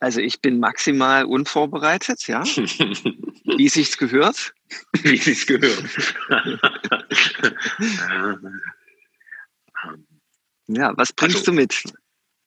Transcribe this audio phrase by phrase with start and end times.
[0.00, 2.44] Also ich bin maximal unvorbereitet, ja.
[2.44, 2.48] Wie
[3.68, 4.54] sich's gehört.
[5.02, 6.14] Wie sich's gehört.
[10.68, 11.82] ja, was bringst also, du mit?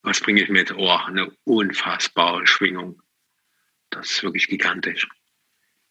[0.02, 0.72] Was bringe ich mit?
[0.72, 3.02] Oh, eine unfassbare Schwingung.
[3.90, 5.06] Das ist wirklich gigantisch.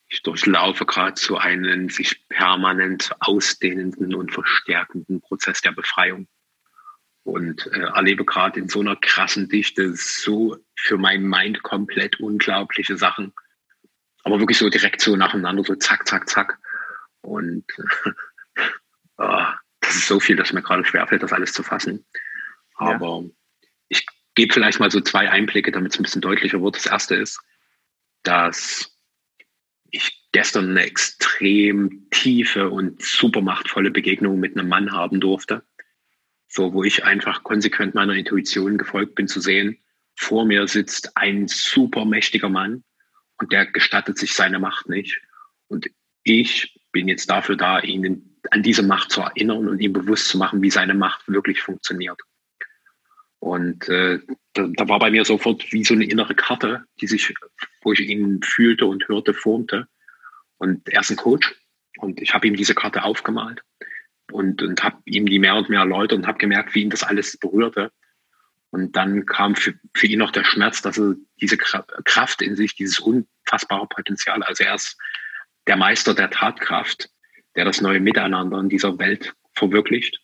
[0.07, 6.27] Ich durchlaufe gerade so einen sich permanent ausdehnenden und verstärkenden Prozess der Befreiung
[7.23, 12.97] und äh, erlebe gerade in so einer krassen Dichte so für mein Mind komplett unglaubliche
[12.97, 13.33] Sachen.
[14.23, 16.59] Aber wirklich so direkt so nacheinander, so zack, zack, zack.
[17.21, 17.65] Und
[19.17, 19.43] äh,
[19.79, 22.05] das ist so viel, dass mir gerade schwerfällt, das alles zu fassen.
[22.75, 23.29] Aber ja.
[23.89, 26.75] ich gebe vielleicht mal so zwei Einblicke, damit es ein bisschen deutlicher wird.
[26.75, 27.39] Das erste ist,
[28.23, 28.97] dass
[29.91, 35.63] ich gestern eine extrem tiefe und super machtvolle Begegnung mit einem Mann haben durfte
[36.51, 39.77] so wo ich einfach konsequent meiner Intuition gefolgt bin zu sehen,
[40.15, 42.83] vor mir sitzt ein super mächtiger Mann
[43.39, 45.21] und der gestattet sich seine Macht nicht.
[45.69, 45.89] Und
[46.23, 50.37] ich bin jetzt dafür da, ihn an diese Macht zu erinnern und ihm bewusst zu
[50.37, 52.19] machen, wie seine Macht wirklich funktioniert.
[53.39, 54.19] Und äh,
[54.53, 57.33] da, da, war bei mir sofort wie so eine innere Karte, die sich,
[57.81, 59.87] wo ich ihn fühlte und hörte, formte.
[60.57, 61.55] Und er ist ein Coach
[61.97, 63.63] und ich habe ihm diese Karte aufgemalt
[64.31, 67.03] und, und habe ihm die mehr und mehr erläutert und habe gemerkt, wie ihn das
[67.03, 67.91] alles berührte.
[68.71, 72.75] Und dann kam für, für ihn noch der Schmerz, dass er diese Kraft in sich,
[72.75, 74.97] dieses unfassbare Potenzial, also er ist
[75.67, 77.09] der Meister der Tatkraft,
[77.55, 80.19] der das neue Miteinander in dieser Welt verwirklicht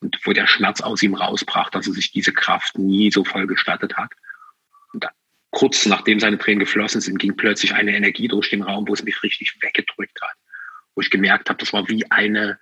[0.00, 3.46] und wo der Schmerz aus ihm rausbrach, dass er sich diese Kraft nie so voll
[3.46, 4.12] gestattet hat.
[4.92, 5.06] Und
[5.50, 9.02] kurz nachdem seine Tränen geflossen sind, ging plötzlich eine Energie durch den Raum, wo es
[9.02, 10.36] mich richtig weggedrückt hat.
[10.94, 12.58] Wo ich gemerkt habe, das war wie eine,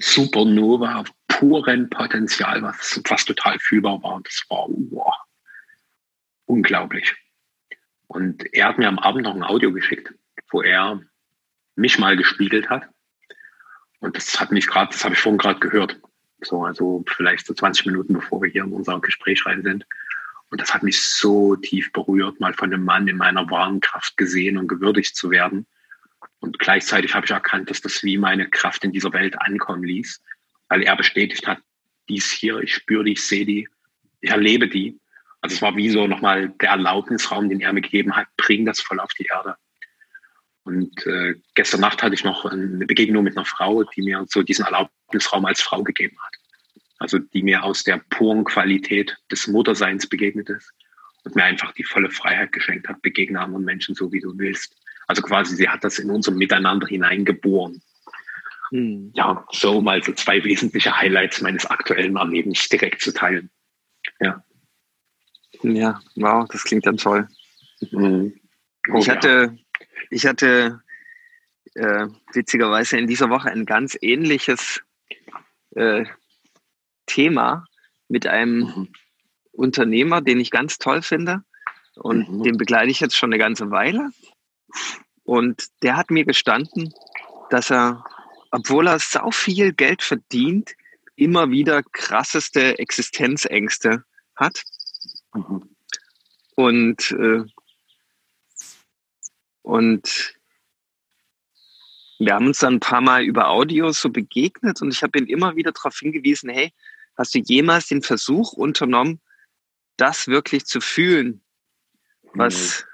[0.00, 4.20] Supernova puren Potenzial, was, was total fühlbar war.
[4.22, 5.14] Das war wow,
[6.46, 7.14] unglaublich.
[8.06, 10.12] Und er hat mir am Abend noch ein Audio geschickt,
[10.50, 11.00] wo er
[11.76, 12.88] mich mal gespiegelt hat.
[14.00, 16.00] Und das hat mich gerade, das habe ich vorhin gerade gehört.
[16.40, 19.86] So, also vielleicht so 20 Minuten bevor wir hier in unser Gespräch rein sind.
[20.50, 24.16] Und das hat mich so tief berührt, mal von einem Mann in meiner wahren Kraft
[24.16, 25.66] gesehen und gewürdigt zu werden
[26.40, 30.22] und gleichzeitig habe ich erkannt, dass das wie meine Kraft in dieser Welt ankommen ließ,
[30.68, 31.58] weil er bestätigt hat,
[32.08, 33.68] dies hier, ich spüre die, ich sehe die,
[34.20, 34.98] ich erlebe die.
[35.40, 38.80] Also es war wie so nochmal der Erlaubnisraum, den er mir gegeben hat, bring das
[38.80, 39.56] voll auf die Erde.
[40.64, 44.42] Und äh, gestern Nacht hatte ich noch eine Begegnung mit einer Frau, die mir so
[44.42, 46.34] diesen Erlaubnisraum als Frau gegeben hat.
[46.98, 50.70] Also die mir aus der puren Qualität des Mutterseins begegnet ist
[51.24, 54.76] und mir einfach die volle Freiheit geschenkt hat, begegne anderen Menschen so, wie du willst.
[55.08, 57.82] Also quasi, sie hat das in unser Miteinander hineingeboren.
[58.70, 59.10] Hm.
[59.14, 63.50] Ja, so mal so zwei wesentliche Highlights meines aktuellen Erlebens direkt zu teilen.
[64.20, 64.44] Ja.
[65.62, 67.26] Ja, wow, das klingt dann toll.
[67.90, 68.38] Mhm.
[68.92, 69.86] Oh, ich hatte, ja.
[70.10, 70.82] ich hatte
[71.74, 74.82] äh, witzigerweise in dieser Woche ein ganz ähnliches
[75.74, 76.04] äh,
[77.06, 77.64] Thema
[78.08, 78.88] mit einem mhm.
[79.52, 81.42] Unternehmer, den ich ganz toll finde.
[81.96, 82.42] Und mhm.
[82.42, 84.10] den begleite ich jetzt schon eine ganze Weile.
[85.24, 86.92] Und der hat mir gestanden,
[87.50, 88.04] dass er,
[88.50, 90.74] obwohl er sau viel Geld verdient,
[91.16, 94.04] immer wieder krasseste Existenzängste
[94.36, 94.62] hat.
[95.34, 95.74] Mhm.
[96.54, 97.44] Und, äh,
[99.62, 100.34] und
[102.18, 105.26] wir haben uns dann ein paar Mal über Audios so begegnet und ich habe ihn
[105.26, 106.72] immer wieder darauf hingewiesen, hey,
[107.16, 109.20] hast du jemals den Versuch unternommen,
[109.96, 111.42] das wirklich zu fühlen,
[112.34, 112.86] was,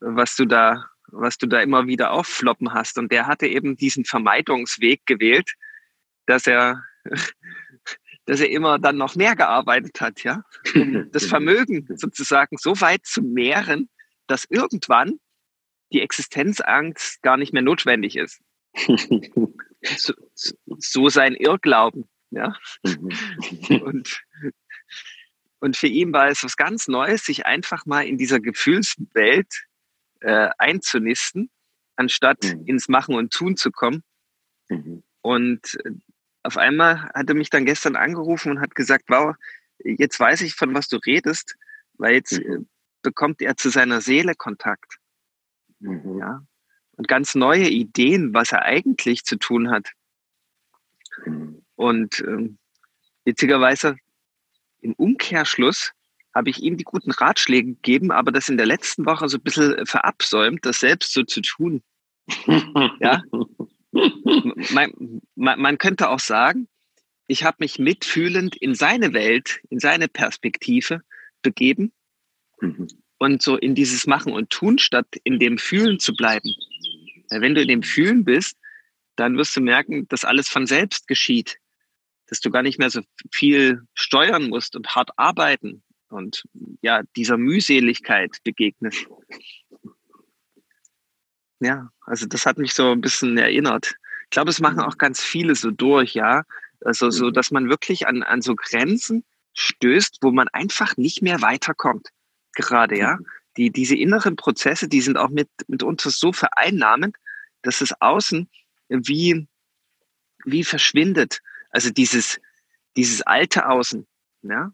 [0.00, 2.98] was du da, was du da immer wieder auffloppen hast.
[2.98, 5.52] Und der hatte eben diesen Vermeidungsweg gewählt,
[6.26, 6.82] dass er,
[8.26, 10.42] dass er immer dann noch mehr gearbeitet hat, ja,
[10.74, 13.88] um das Vermögen sozusagen so weit zu mehren,
[14.26, 15.18] dass irgendwann
[15.92, 18.40] die Existenzangst gar nicht mehr notwendig ist.
[19.80, 20.12] So,
[20.78, 22.52] so sein Irrglauben, ja.
[23.68, 24.24] Und,
[25.60, 29.67] und für ihn war es was ganz Neues, sich einfach mal in dieser Gefühlswelt
[30.20, 31.50] äh, einzunisten,
[31.96, 32.66] anstatt mhm.
[32.66, 34.02] ins Machen und Tun zu kommen.
[34.68, 35.02] Mhm.
[35.22, 35.90] Und äh,
[36.42, 39.34] auf einmal hat er mich dann gestern angerufen und hat gesagt, wow,
[39.84, 41.56] jetzt weiß ich, von was du redest,
[41.94, 42.52] weil jetzt mhm.
[42.52, 42.58] Äh,
[43.02, 44.96] bekommt er zu seiner Seele Kontakt.
[45.80, 46.18] Mhm.
[46.18, 46.44] Ja.
[46.92, 49.92] Und ganz neue Ideen, was er eigentlich zu tun hat.
[51.24, 51.64] Mhm.
[51.76, 52.58] Und ähm,
[53.24, 53.96] witzigerweise
[54.80, 55.92] im Umkehrschluss
[56.34, 59.42] habe ich ihm die guten Ratschläge gegeben, aber das in der letzten Woche so ein
[59.42, 61.82] bisschen verabsäumt, das selbst so zu tun.
[63.00, 63.22] ja.
[64.70, 64.92] Man,
[65.34, 66.68] man, man könnte auch sagen,
[67.26, 71.02] ich habe mich mitfühlend in seine Welt, in seine Perspektive
[71.42, 71.92] begeben.
[72.60, 72.88] Mhm.
[73.18, 76.54] und so in dieses Machen und Tun statt in dem Fühlen zu bleiben.
[77.30, 78.56] Wenn du in dem Fühlen bist,
[79.16, 81.58] dann wirst du merken, dass alles von selbst geschieht,
[82.26, 83.00] dass du gar nicht mehr so
[83.32, 86.44] viel steuern musst und hart arbeiten und
[86.80, 89.06] ja, dieser Mühseligkeit begegnest.
[91.60, 93.96] Ja, also das hat mich so ein bisschen erinnert.
[94.24, 96.44] Ich glaube, es machen auch ganz viele so durch, ja.
[96.84, 97.32] Also so, mhm.
[97.32, 99.24] dass man wirklich an, an so Grenzen
[99.54, 102.08] stößt, wo man einfach nicht mehr weiterkommt.
[102.52, 103.16] Gerade, ja.
[103.16, 103.26] Mhm.
[103.56, 107.16] Die, diese inneren Prozesse, die sind auch mit, mit uns so vereinnahmend,
[107.62, 108.48] dass es außen
[108.88, 109.48] wie,
[110.44, 111.40] wie verschwindet.
[111.70, 112.40] Also dieses,
[112.96, 114.06] dieses alte Außen,
[114.42, 114.72] ja.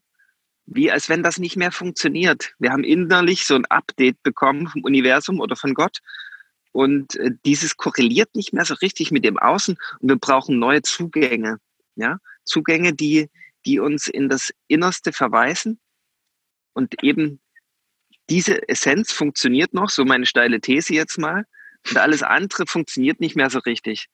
[0.66, 2.54] Wie als wenn das nicht mehr funktioniert.
[2.58, 5.98] Wir haben innerlich so ein Update bekommen vom Universum oder von Gott
[6.72, 10.82] und äh, dieses korreliert nicht mehr so richtig mit dem Außen und wir brauchen neue
[10.82, 11.58] Zugänge.
[11.96, 13.30] Ja, Zugänge, die,
[13.66, 15.78] die uns in das Innerste verweisen
[16.72, 17.40] und eben
[18.30, 21.44] diese Essenz funktioniert noch, so meine steile These jetzt mal,
[21.88, 24.06] und alles andere funktioniert nicht mehr so richtig.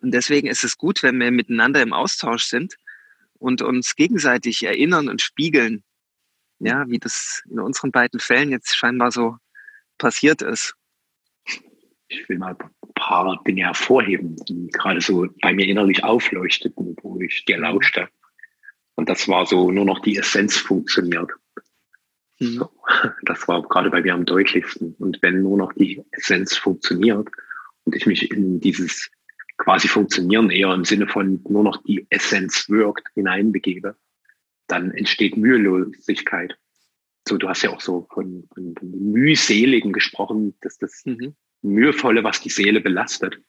[0.00, 2.76] Und deswegen ist es gut, wenn wir miteinander im Austausch sind
[3.42, 5.84] und uns gegenseitig erinnern und spiegeln,
[6.58, 9.36] ja, wie das in unseren beiden Fällen jetzt scheinbar so
[9.98, 10.74] passiert ist
[12.12, 17.20] ich will mal ein paar Dinge hervorheben, die gerade so bei mir innerlich aufleuchteten, wo
[17.20, 18.08] ich dir lauschte.
[18.94, 21.30] Und das war so, nur noch die Essenz funktioniert.
[22.38, 22.58] Mhm.
[22.58, 22.70] So,
[23.22, 24.94] das war gerade bei mir am deutlichsten.
[24.98, 27.28] Und wenn nur noch die Essenz funktioniert
[27.84, 29.10] und ich mich in dieses
[29.62, 33.96] quasi Funktionieren eher im Sinne von nur noch die Essenz wirkt hineinbegebe,
[34.66, 36.58] dann entsteht Mühelosigkeit.
[37.28, 42.24] So, du hast ja auch so von, von, von mühseligen gesprochen, dass das mhm mühevolle,
[42.24, 43.40] was die Seele belastet,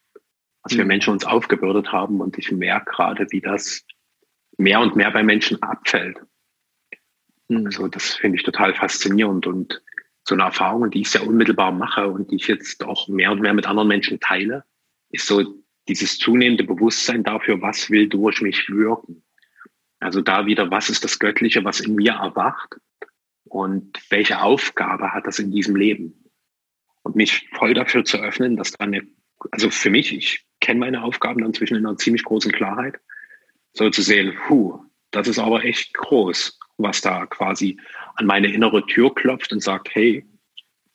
[0.61, 0.87] was wir mhm.
[0.87, 2.21] Menschen uns aufgebürdet haben.
[2.21, 3.85] Und ich merke gerade, wie das
[4.57, 6.19] mehr und mehr bei Menschen abfällt.
[7.49, 7.65] Mhm.
[7.65, 9.81] Also das finde ich total faszinierend und
[10.25, 13.41] so eine Erfahrung, die ich sehr unmittelbar mache und die ich jetzt auch mehr und
[13.41, 14.63] mehr mit anderen Menschen teile,
[15.09, 19.23] ist so dieses zunehmende Bewusstsein dafür, was will durch mich wirken.
[19.99, 22.75] Also da wieder, was ist das Göttliche, was in mir erwacht
[23.45, 26.23] und welche Aufgabe hat das in diesem Leben?
[27.03, 29.05] und mich voll dafür zu öffnen, dass da eine,
[29.51, 32.95] also für mich, ich kenne meine Aufgaben dann zwischen in einer ziemlich großen Klarheit,
[33.73, 37.79] so zu sehen, puh, das ist aber echt groß, was da quasi
[38.15, 40.25] an meine innere Tür klopft und sagt, hey,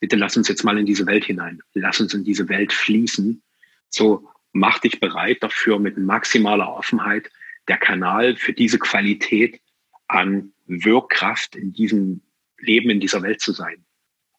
[0.00, 3.42] bitte lass uns jetzt mal in diese Welt hinein, lass uns in diese Welt fließen.
[3.90, 4.28] So
[4.58, 7.30] mach dich bereit dafür mit maximaler Offenheit
[7.68, 9.60] der Kanal für diese Qualität
[10.08, 12.22] an Wirkkraft in diesem
[12.58, 13.84] Leben, in dieser Welt zu sein.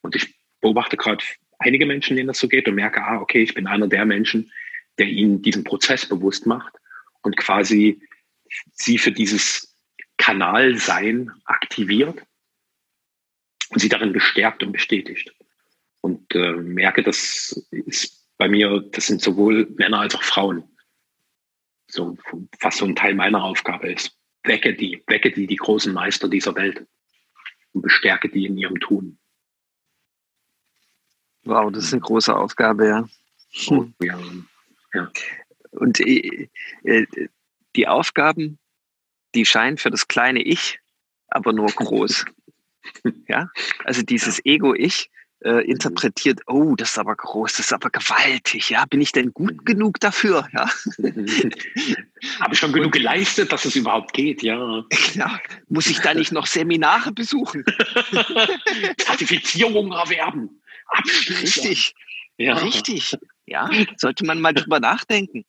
[0.02, 1.24] Und ich beobachte gerade
[1.58, 4.52] einige Menschen, denen das so geht und merke, ah, okay, ich bin einer der Menschen,
[4.98, 6.74] der ihnen diesen Prozess bewusst macht
[7.22, 8.02] und quasi
[8.74, 9.78] sie für dieses
[10.18, 12.22] Kanalsein aktiviert
[13.70, 15.34] und sie darin bestärkt und bestätigt.
[16.02, 20.64] Und äh, merke, das ist bei mir, das sind sowohl Männer als auch Frauen.
[21.88, 22.18] So,
[22.62, 24.18] was so ein Teil meiner Aufgabe ist.
[24.44, 26.88] Wecke die, wecke die, die großen Meister dieser Welt
[27.74, 29.20] und bestärke die in ihrem Tun.
[31.44, 33.10] Wow, das ist eine große Aufgabe, ja.
[33.68, 34.20] Oh, ja.
[34.94, 35.12] ja.
[35.72, 36.50] Und äh,
[36.84, 37.08] äh,
[37.76, 38.58] die Aufgaben,
[39.36, 40.80] die scheinen für das kleine Ich
[41.28, 42.26] aber nur groß.
[43.28, 43.50] ja,
[43.84, 45.10] also dieses Ego-Ich
[45.42, 49.34] äh, interpretiert, oh, das ist aber groß, das ist aber gewaltig, ja, bin ich denn
[49.34, 49.66] gut mhm.
[49.66, 50.70] genug dafür, ja?
[52.40, 54.84] Habe ich schon genug geleistet, dass es überhaupt geht, ja.
[55.14, 55.40] ja.
[55.70, 57.64] Muss ich da nicht noch Seminare besuchen?
[58.98, 60.62] Zertifizierungen erwerben?
[61.42, 61.94] Richtig.
[62.38, 62.56] Ja.
[62.56, 63.18] Richtig.
[63.46, 65.46] Ja, sollte man mal drüber nachdenken.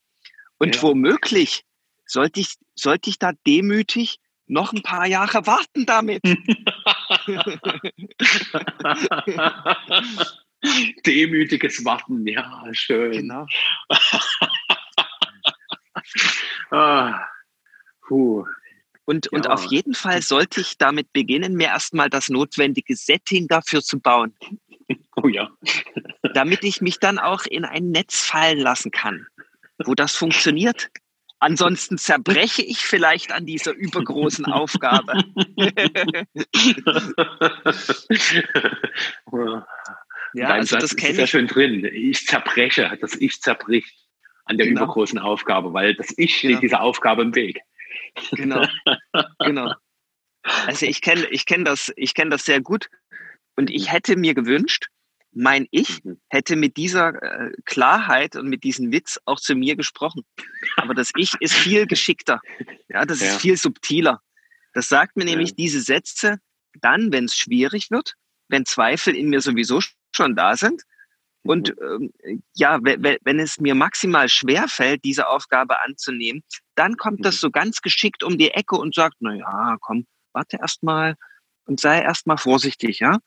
[0.58, 0.82] Und ja.
[0.82, 1.64] womöglich
[2.06, 4.18] sollte ich, sollte ich da demütig
[4.50, 6.22] noch ein paar Jahre warten damit.
[11.06, 13.12] Demütiges Warten, ja, schön.
[13.12, 13.46] Genau.
[16.70, 17.24] ah,
[18.06, 18.44] puh.
[19.06, 19.32] Und, ja.
[19.32, 23.98] und auf jeden Fall sollte ich damit beginnen, mir erstmal das notwendige Setting dafür zu
[23.98, 24.34] bauen.
[25.16, 25.50] Oh ja.
[26.34, 29.26] Damit ich mich dann auch in ein Netz fallen lassen kann,
[29.84, 30.90] wo das funktioniert.
[31.40, 35.24] Ansonsten zerbreche ich vielleicht an dieser übergroßen Aufgabe.
[40.34, 41.18] ja, also das kenne ich.
[41.18, 41.88] ja schön drin.
[41.92, 43.94] Ich zerbreche, das Ich zerbricht
[44.44, 44.82] an der genau.
[44.82, 46.60] übergroßen Aufgabe, weil das Ich steht genau.
[46.60, 47.62] dieser Aufgabe im Weg.
[48.32, 48.66] Genau,
[49.38, 49.72] genau.
[50.66, 52.90] Also ich kenne ich kenn das, ich kenn das sehr gut.
[53.56, 54.88] Und ich hätte mir gewünscht,
[55.32, 56.20] mein Ich mhm.
[56.28, 60.22] hätte mit dieser äh, Klarheit und mit diesem Witz auch zu mir gesprochen.
[60.76, 62.40] Aber das Ich ist viel geschickter.
[62.88, 63.28] Ja, das ja.
[63.28, 64.20] ist viel subtiler.
[64.72, 65.30] Das sagt mir ja.
[65.30, 66.38] nämlich diese Sätze
[66.80, 68.14] dann, wenn es schwierig wird,
[68.48, 69.80] wenn Zweifel in mir sowieso
[70.14, 70.82] schon da sind.
[71.42, 72.10] Und mhm.
[72.24, 76.42] ähm, ja, wenn es mir maximal schwer fällt, diese Aufgabe anzunehmen,
[76.74, 77.38] dann kommt das mhm.
[77.38, 81.16] so ganz geschickt um die Ecke und sagt, na ja, komm, warte erst mal
[81.64, 83.18] und sei erst mal vorsichtig, ja.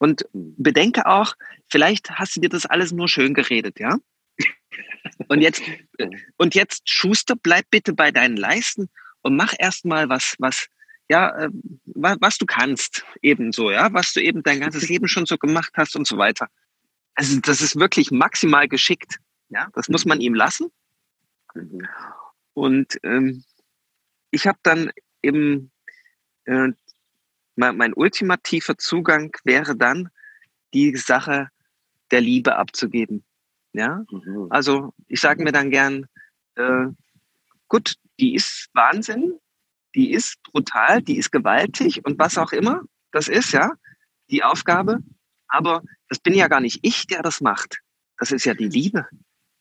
[0.00, 1.34] Und bedenke auch,
[1.68, 3.98] vielleicht hast du dir das alles nur schön geredet, ja.
[5.28, 5.62] Und jetzt,
[6.38, 8.88] und jetzt Schuster, bleib bitte bei deinen Leisten
[9.20, 10.68] und mach erst mal was, was,
[11.10, 11.50] ja, äh,
[11.84, 15.72] was, was du kannst, ebenso, ja, was du eben dein ganzes Leben schon so gemacht
[15.74, 16.48] hast und so weiter.
[17.14, 19.18] Also das ist wirklich maximal geschickt.
[19.50, 20.72] Ja, das muss man ihm lassen.
[22.54, 23.44] Und ähm,
[24.30, 24.92] ich habe dann
[25.22, 25.70] eben
[26.46, 26.68] äh,
[27.60, 30.08] mein, mein ultimativer Zugang wäre dann,
[30.74, 31.48] die Sache
[32.10, 33.24] der Liebe abzugeben.
[33.72, 34.48] Ja, mhm.
[34.50, 36.06] also ich sage mir dann gern,
[36.56, 36.86] äh,
[37.68, 39.38] gut, die ist Wahnsinn,
[39.94, 43.72] die ist brutal, die ist gewaltig und was auch immer das ist, ja,
[44.30, 44.98] die Aufgabe.
[45.48, 47.80] Aber das bin ja gar nicht ich, der das macht.
[48.18, 49.06] Das ist ja die Liebe.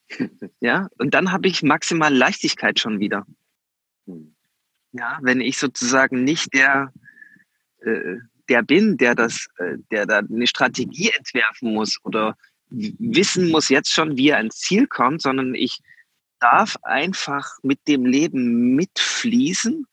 [0.60, 3.28] Ja, und dann habe ich maximal Leichtigkeit schon wieder.
[4.92, 6.92] Ja, wenn ich sozusagen nicht der,
[7.84, 8.18] äh,
[8.50, 12.36] der bin, der das, äh, der da eine Strategie entwerfen muss oder
[12.70, 15.80] wissen muss jetzt schon, wie er ans Ziel kommt, sondern ich
[16.40, 19.86] darf einfach mit dem Leben mitfließen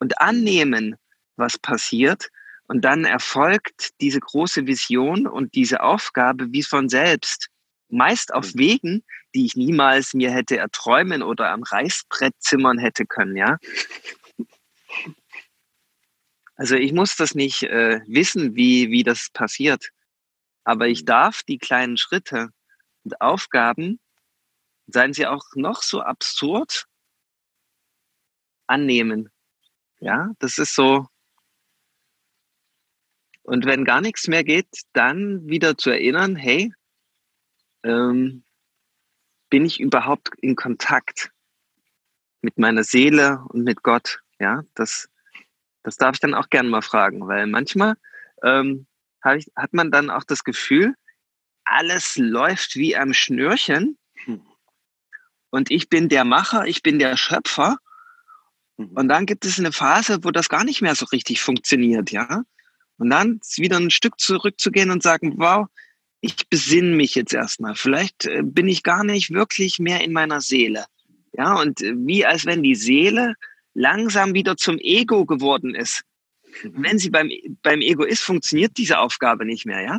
[0.00, 0.96] und annehmen,
[1.36, 2.28] was passiert.
[2.66, 7.48] Und dann erfolgt diese große Vision und diese Aufgabe wie von selbst.
[7.90, 8.58] Meist auf mhm.
[8.58, 13.58] Wegen, die ich niemals mir hätte erträumen oder am Reißbrett zimmern hätte können, ja.
[16.56, 19.90] Also ich muss das nicht äh, wissen, wie, wie das passiert.
[20.64, 21.06] Aber ich mhm.
[21.06, 22.50] darf die kleinen Schritte
[23.04, 24.00] und Aufgaben,
[24.86, 26.86] seien sie auch noch so absurd,
[28.66, 29.30] annehmen.
[30.00, 31.06] Ja, das ist so.
[33.42, 36.72] Und wenn gar nichts mehr geht, dann wieder zu erinnern, hey,
[37.82, 38.44] ähm,
[39.50, 41.30] bin ich überhaupt in Kontakt
[42.40, 44.20] mit meiner Seele und mit Gott?
[44.38, 45.08] Ja, das,
[45.84, 47.94] das darf ich dann auch gerne mal fragen, weil manchmal
[48.42, 48.86] ähm,
[49.36, 50.94] ich, hat man dann auch das Gefühl,
[51.64, 54.42] alles läuft wie am Schnürchen hm.
[55.50, 57.78] und ich bin der Macher, ich bin der Schöpfer.
[58.76, 58.88] Mhm.
[58.94, 62.42] Und dann gibt es eine Phase, wo das gar nicht mehr so richtig funktioniert, ja.
[62.96, 65.66] Und dann wieder ein Stück zurückzugehen und sagen, wow,
[66.20, 67.74] ich besinne mich jetzt erstmal.
[67.74, 70.86] Vielleicht äh, bin ich gar nicht wirklich mehr in meiner Seele.
[71.32, 73.34] Ja, und äh, wie als wenn die Seele
[73.74, 76.04] langsam wieder zum Ego geworden ist
[76.62, 77.30] wenn sie beim,
[77.62, 79.98] beim Ego ist, funktioniert diese Aufgabe nicht mehr, ja?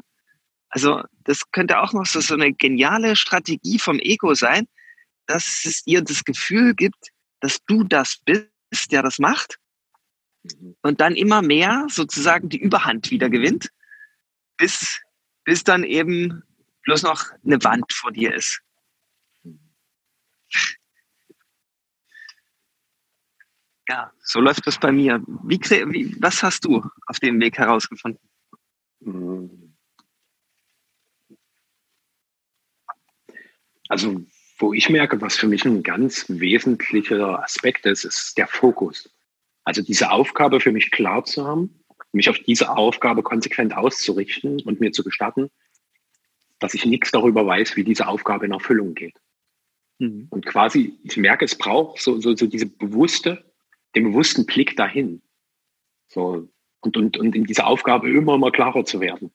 [0.70, 4.68] Also, das könnte auch noch so, so eine geniale Strategie vom Ego sein,
[5.26, 9.58] dass es ihr das Gefühl gibt, dass du das bist, der das macht.
[10.82, 13.70] Und dann immer mehr sozusagen die Überhand wieder gewinnt,
[14.58, 15.02] bis,
[15.44, 16.44] bis dann eben
[16.84, 18.62] bloß noch eine Wand vor dir ist.
[23.88, 25.22] Ja, so läuft das bei mir.
[25.44, 28.20] Wie, wie, was hast du auf dem Weg herausgefunden?
[33.88, 34.26] Also,
[34.58, 39.10] wo ich merke, was für mich ein ganz wesentlicher Aspekt ist, ist der Fokus.
[39.64, 44.80] Also diese Aufgabe für mich klar zu haben, mich auf diese Aufgabe konsequent auszurichten und
[44.80, 45.52] mir zu gestatten,
[46.60, 49.20] dass ich nichts darüber weiß, wie diese Aufgabe in Erfüllung geht.
[50.00, 50.28] Mhm.
[50.30, 53.55] Und quasi, ich merke, es braucht so, so, so diese bewusste
[53.96, 55.22] den bewussten Blick dahin.
[56.08, 56.48] So,
[56.82, 59.32] und, und, und in dieser Aufgabe immer immer klarer zu werden.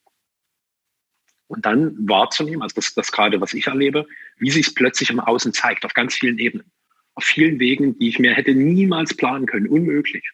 [1.48, 5.18] Und dann wahrzunehmen, also das, das gerade, was ich erlebe, wie sich es plötzlich im
[5.18, 6.70] Außen zeigt, auf ganz vielen Ebenen.
[7.14, 10.30] Auf vielen Wegen, die ich mir hätte niemals planen können, unmöglich.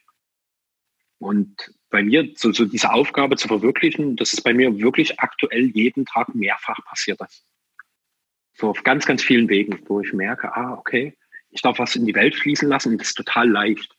[1.18, 5.71] Und bei mir, so, so diese Aufgabe zu verwirklichen, das ist bei mir wirklich aktuell
[5.71, 7.18] jeden Tag mehrfach passiert.
[7.18, 7.47] Das.
[8.52, 11.16] So auf ganz, ganz vielen Wegen, wo ich merke, ah, okay,
[11.49, 13.95] ich darf was in die Welt fließen lassen und das ist total leicht.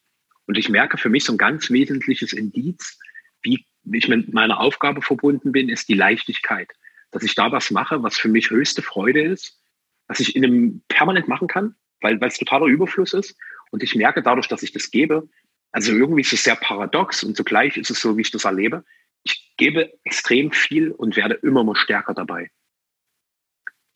[0.48, 2.98] Und ich merke für mich so ein ganz wesentliches Indiz,
[3.44, 6.72] wie ich mit meiner Aufgabe verbunden bin, ist die Leichtigkeit.
[7.12, 9.62] Dass ich da was mache, was für mich höchste Freude ist,
[10.08, 13.38] was ich in einem permanent machen kann, weil, es totaler Überfluss ist.
[13.72, 15.30] Und ich merke dadurch, dass ich das gebe,
[15.72, 18.86] also irgendwie ist es sehr paradox und zugleich ist es so, wie ich das erlebe.
[19.24, 22.50] Ich gebe extrem viel und werde immer mal stärker dabei.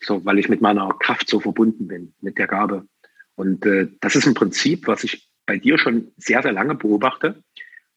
[0.01, 2.87] So, weil ich mit meiner Kraft so verbunden bin, mit der Gabe.
[3.35, 7.43] Und äh, das ist ein Prinzip, was ich bei dir schon sehr, sehr lange beobachte,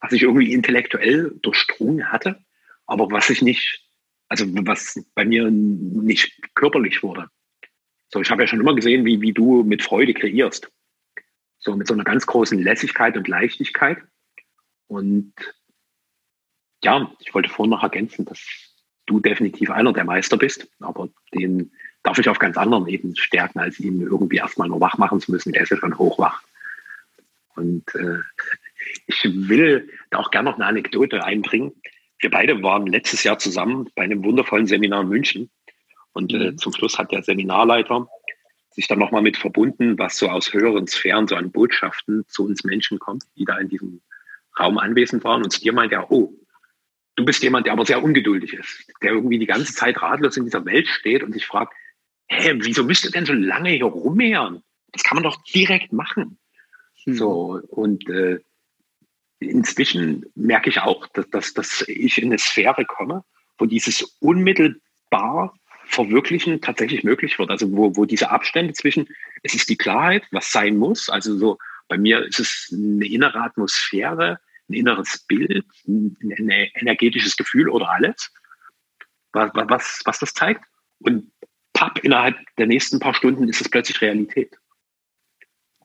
[0.01, 2.41] was ich irgendwie intellektuell durchdrungen hatte,
[2.85, 3.81] aber was ich nicht,
[4.29, 7.29] also was bei mir nicht körperlich wurde.
[8.09, 10.69] So, ich habe ja schon immer gesehen, wie, wie du mit Freude kreierst.
[11.59, 13.99] So mit so einer ganz großen Lässigkeit und Leichtigkeit.
[14.89, 15.33] Und
[16.83, 18.45] ja, ich wollte vorhin noch ergänzen, dass
[19.07, 21.71] du definitiv einer der Meister bist, aber den
[22.03, 25.31] darf ich auf ganz anderen Ebenen stärken, als ihn irgendwie erstmal nur wach machen zu
[25.31, 25.53] müssen.
[25.53, 26.43] Der ist ja schon hochwach.
[27.57, 28.19] Und äh,
[29.07, 31.73] ich will da auch gerne noch eine Anekdote einbringen.
[32.19, 35.51] Wir beide waren letztes Jahr zusammen bei einem wundervollen Seminar in München.
[36.13, 36.59] Und äh, mhm.
[36.59, 38.09] zum Schluss hat der Seminarleiter
[38.71, 42.65] sich dann nochmal mit verbunden, was so aus höheren Sphären so an Botschaften zu uns
[42.65, 44.01] Menschen kommt, die da in diesem
[44.59, 45.43] Raum anwesend waren.
[45.43, 46.33] Und zu dir meinte er, oh,
[47.17, 50.45] du bist jemand, der aber sehr ungeduldig ist, der irgendwie die ganze Zeit ratlos in
[50.45, 51.73] dieser Welt steht und sich fragt,
[52.29, 54.63] hä, wieso müsst ihr denn so lange hier rummehren?
[54.93, 56.39] Das kann man doch direkt machen.
[57.07, 57.15] Mhm.
[57.15, 58.41] So, und äh,
[59.39, 63.25] inzwischen merke ich auch, dass, dass, dass ich in eine Sphäre komme,
[63.59, 65.55] wo dieses unmittelbar
[65.87, 67.51] Verwirklichen tatsächlich möglich wird.
[67.51, 69.07] Also wo, wo diese Abstände zwischen,
[69.43, 71.59] es ist die Klarheit, was sein muss, also so
[71.89, 77.91] bei mir ist es eine innere Atmosphäre, ein inneres Bild, ein, ein energetisches Gefühl oder
[77.91, 78.33] alles,
[79.33, 80.65] was, was, was das zeigt.
[81.01, 81.31] Und
[81.75, 84.57] papp, innerhalb der nächsten paar Stunden ist es plötzlich Realität.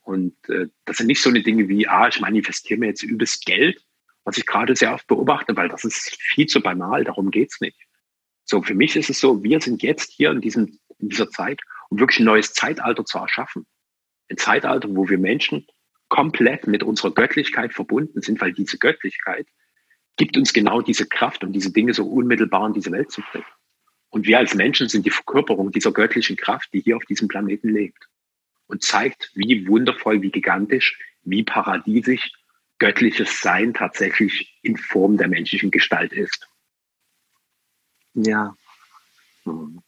[0.09, 3.45] Und äh, das sind nicht so eine Dinge wie, ah, ich manifestiere mir jetzt übelst
[3.45, 3.85] Geld,
[4.23, 7.77] was ich gerade sehr oft beobachte, weil das ist viel zu banal, darum geht's nicht.
[8.43, 11.61] So, für mich ist es so, wir sind jetzt hier in, diesem, in dieser Zeit,
[11.91, 13.67] um wirklich ein neues Zeitalter zu erschaffen.
[14.31, 15.67] Ein Zeitalter, wo wir Menschen
[16.07, 19.45] komplett mit unserer Göttlichkeit verbunden sind, weil diese Göttlichkeit
[20.17, 23.45] gibt uns genau diese Kraft, um diese Dinge so unmittelbar in diese Welt zu bringen.
[24.09, 27.69] Und wir als Menschen sind die Verkörperung dieser göttlichen Kraft, die hier auf diesem Planeten
[27.69, 28.08] lebt
[28.69, 32.31] und zeigt, wie wundervoll, wie gigantisch, wie paradiesisch
[32.77, 36.47] göttliches Sein tatsächlich in Form der menschlichen Gestalt ist.
[38.13, 38.55] Ja.
[39.43, 39.81] Hm.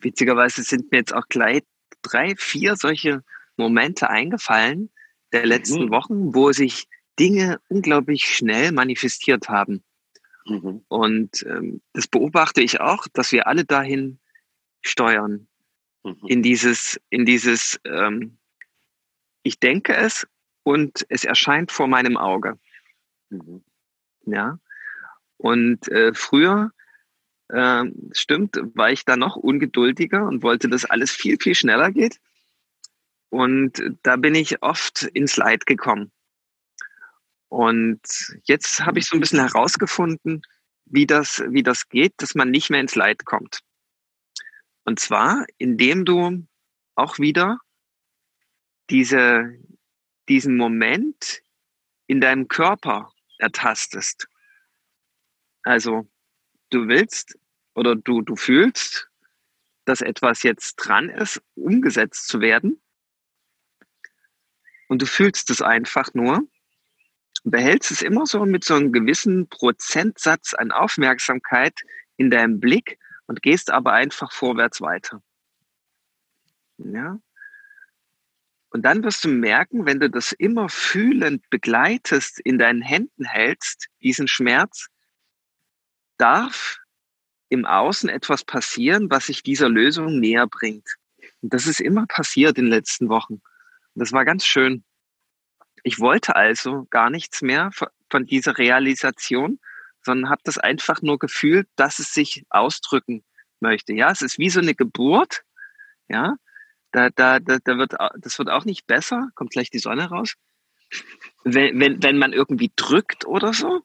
[0.00, 1.62] Witzigerweise sind mir jetzt auch gleich
[2.00, 3.22] drei, vier solche
[3.56, 4.90] Momente eingefallen
[5.32, 5.90] der letzten mhm.
[5.90, 6.88] Wochen, wo sich
[7.18, 9.84] Dinge unglaublich schnell manifestiert haben.
[10.46, 10.84] Mhm.
[10.88, 14.18] Und ähm, das beobachte ich auch, dass wir alle dahin
[14.80, 15.48] steuern.
[16.04, 16.26] Mhm.
[16.26, 18.38] In dieses, in dieses, ähm,
[19.42, 20.26] ich denke es
[20.62, 22.58] und es erscheint vor meinem Auge.
[23.30, 23.64] Mhm.
[24.26, 24.58] Ja.
[25.36, 26.72] Und äh, früher,
[27.48, 32.18] äh, stimmt, war ich da noch ungeduldiger und wollte, dass alles viel, viel schneller geht.
[33.30, 36.12] Und da bin ich oft ins Leid gekommen.
[37.48, 38.00] Und
[38.44, 40.42] jetzt habe ich so ein bisschen herausgefunden,
[40.86, 43.60] wie das, wie das geht, dass man nicht mehr ins Leid kommt.
[44.84, 46.46] Und zwar, indem du
[46.94, 47.58] auch wieder
[48.90, 49.58] diese,
[50.28, 51.42] diesen Moment
[52.06, 54.28] in deinem Körper ertastest.
[55.62, 56.08] Also,
[56.70, 57.38] du willst
[57.74, 59.08] oder du, du fühlst,
[59.84, 62.80] dass etwas jetzt dran ist, umgesetzt zu werden.
[64.88, 66.46] Und du fühlst es einfach nur
[67.44, 71.80] behältst es immer so mit so einem gewissen Prozentsatz an Aufmerksamkeit
[72.16, 75.22] in deinem Blick und gehst aber einfach vorwärts weiter.
[76.78, 77.18] Ja?
[78.70, 83.88] Und dann wirst du merken, wenn du das immer fühlend begleitest, in deinen Händen hältst,
[84.02, 84.88] diesen Schmerz,
[86.16, 86.78] darf
[87.50, 90.88] im Außen etwas passieren, was sich dieser Lösung näher bringt.
[91.42, 93.34] Und das ist immer passiert in den letzten Wochen.
[93.34, 93.42] Und
[93.94, 94.84] das war ganz schön.
[95.82, 97.70] Ich wollte also gar nichts mehr
[98.08, 99.58] von dieser Realisation,
[100.02, 103.24] sondern habe das einfach nur gefühlt, dass es sich ausdrücken
[103.60, 103.94] möchte.
[103.94, 105.42] Ja, es ist wie so eine Geburt.
[106.08, 106.36] Ja,
[106.90, 109.28] da, da, da, da wird, das wird auch nicht besser.
[109.34, 110.34] Kommt gleich die Sonne raus.
[111.44, 113.82] Wenn, wenn, wenn man irgendwie drückt oder so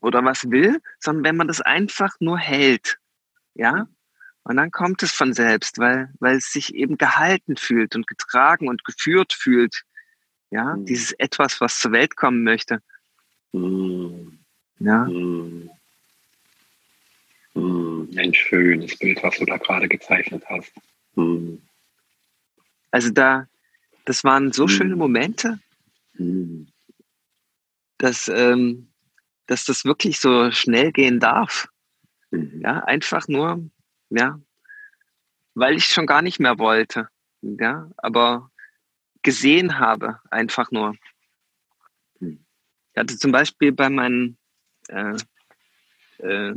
[0.00, 2.98] oder was will, sondern wenn man das einfach nur hält.
[3.54, 3.88] Ja,
[4.48, 8.68] und dann kommt es von selbst, weil, weil es sich eben gehalten fühlt und getragen
[8.68, 9.82] und geführt fühlt.
[10.50, 10.86] Ja, mhm.
[10.86, 12.80] dieses Etwas, was zur Welt kommen möchte.
[13.52, 14.38] Mhm.
[14.80, 15.04] Ja.
[15.04, 15.70] Mhm.
[18.16, 20.72] Ein schönes Bild, was du da gerade gezeichnet hast.
[21.14, 21.60] Mhm.
[22.90, 23.46] Also da,
[24.04, 24.98] das waren so schöne mhm.
[24.98, 25.58] Momente,
[26.14, 26.68] mhm.
[27.98, 28.88] dass, ähm,
[29.46, 31.68] dass das wirklich so schnell gehen darf.
[32.30, 33.70] Ja, einfach nur,
[34.10, 34.38] ja,
[35.54, 37.08] weil ich schon gar nicht mehr wollte.
[37.40, 38.50] Ja, aber
[39.22, 40.94] gesehen habe, einfach nur.
[42.20, 42.38] Ich
[42.96, 44.36] hatte zum Beispiel bei meinen,
[44.88, 45.16] äh,
[46.18, 46.54] äh,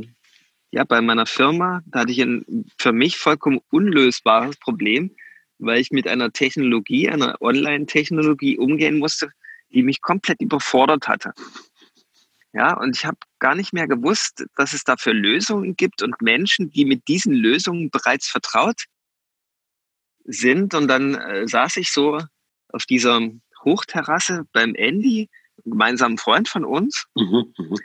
[0.70, 5.14] ja, bei meiner Firma, da hatte ich ein für mich vollkommen unlösbares Problem,
[5.58, 9.30] weil ich mit einer Technologie, einer Online-Technologie umgehen musste,
[9.70, 11.32] die mich komplett überfordert hatte.
[12.54, 16.70] Ja, und ich habe gar nicht mehr gewusst, dass es dafür Lösungen gibt und Menschen,
[16.70, 18.84] die mit diesen Lösungen bereits vertraut
[20.24, 20.74] sind.
[20.74, 22.20] Und dann äh, saß ich so
[22.68, 23.20] auf dieser
[23.64, 25.30] Hochterrasse beim Andy,
[25.64, 27.06] gemeinsamen Freund von uns.
[27.14, 27.76] Mhm, mhm.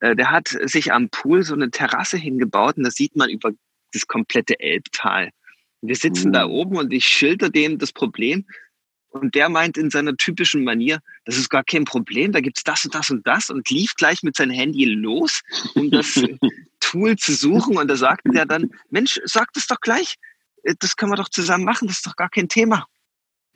[0.00, 3.52] Äh, der hat sich am Pool so eine Terrasse hingebaut und da sieht man über
[3.92, 5.30] das komplette Elbtal.
[5.80, 6.32] Wir sitzen mhm.
[6.32, 8.44] da oben und ich schilder dem das Problem
[9.10, 12.84] und der meint in seiner typischen Manier, das ist gar kein Problem, da gibt's das
[12.84, 15.42] und das und das und lief gleich mit seinem Handy los,
[15.74, 16.14] um das
[16.80, 17.78] Tool zu suchen.
[17.78, 20.16] Und da sagte der dann, Mensch, sag das doch gleich,
[20.62, 22.86] äh, das können wir doch zusammen machen, das ist doch gar kein Thema.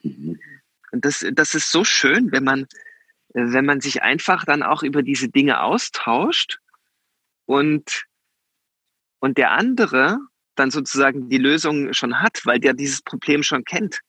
[0.03, 0.39] Mhm.
[0.91, 2.67] Und das, das ist so schön, wenn man,
[3.35, 6.59] wenn man sich einfach dann auch über diese Dinge austauscht
[7.47, 8.05] und,
[9.21, 10.19] und der andere
[10.55, 14.01] dann sozusagen die Lösung schon hat, weil der dieses Problem schon kennt.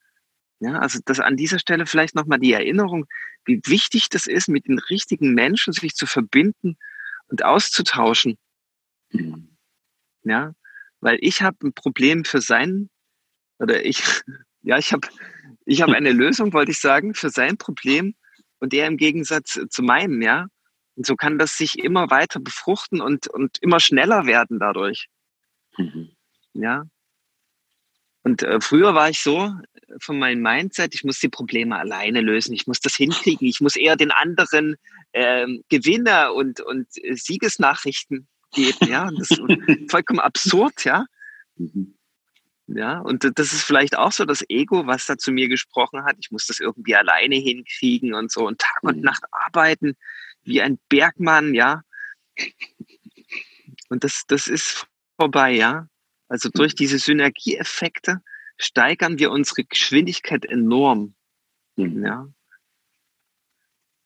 [0.59, 3.05] Ja, also das an dieser Stelle vielleicht nochmal die Erinnerung,
[3.45, 6.77] wie wichtig das ist, mit den richtigen Menschen sich zu verbinden
[7.27, 8.37] und auszutauschen.
[9.11, 9.57] Mhm.
[10.23, 10.53] Ja,
[11.01, 12.89] weil ich habe ein Problem für sein,
[13.59, 14.03] oder ich,
[14.61, 15.07] ja, ich habe
[15.65, 18.15] ich habe eine Lösung, wollte ich sagen, für sein Problem
[18.63, 20.47] und er im Gegensatz zu meinem, ja.
[20.95, 25.09] Und so kann das sich immer weiter befruchten und, und immer schneller werden dadurch.
[25.77, 26.11] Mhm.
[26.53, 26.85] Ja.
[28.23, 29.53] Und äh, früher war ich so
[29.99, 33.75] von meinem Mindset, ich muss die Probleme alleine lösen, ich muss das hinkriegen, ich muss
[33.75, 34.77] eher den anderen
[35.11, 39.09] äh, Gewinner und, und äh, Siegesnachrichten geben, ja.
[39.09, 39.41] Und das ist
[39.91, 41.05] vollkommen absurd, ja.
[41.57, 41.95] Mhm.
[42.67, 46.15] Ja, und das ist vielleicht auch so das Ego, was da zu mir gesprochen hat.
[46.19, 49.03] Ich muss das irgendwie alleine hinkriegen und so und Tag und mhm.
[49.03, 49.95] Nacht arbeiten
[50.43, 51.83] wie ein Bergmann, ja.
[53.89, 55.87] Und das, das ist vorbei, ja.
[56.29, 56.77] Also durch mhm.
[56.77, 58.21] diese Synergieeffekte
[58.57, 61.15] steigern wir unsere Geschwindigkeit enorm.
[61.75, 62.05] Mhm.
[62.05, 62.27] Ja.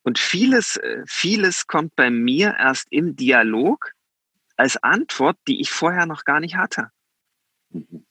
[0.01, 3.91] Und vieles, äh, vieles kommt bei mir erst im Dialog
[4.55, 6.89] als Antwort, die ich vorher noch gar nicht hatte.
[7.69, 8.06] Mhm.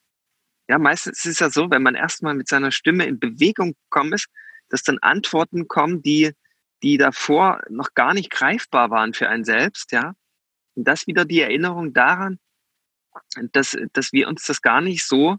[0.68, 4.12] Ja, meistens ist es ja so, wenn man erstmal mit seiner Stimme in Bewegung gekommen
[4.12, 4.26] ist,
[4.68, 6.32] dass dann Antworten kommen, die,
[6.82, 10.14] die davor noch gar nicht greifbar waren für einen selbst, ja.
[10.74, 12.38] Und das wieder die Erinnerung daran,
[13.52, 15.38] dass, dass wir uns das gar nicht so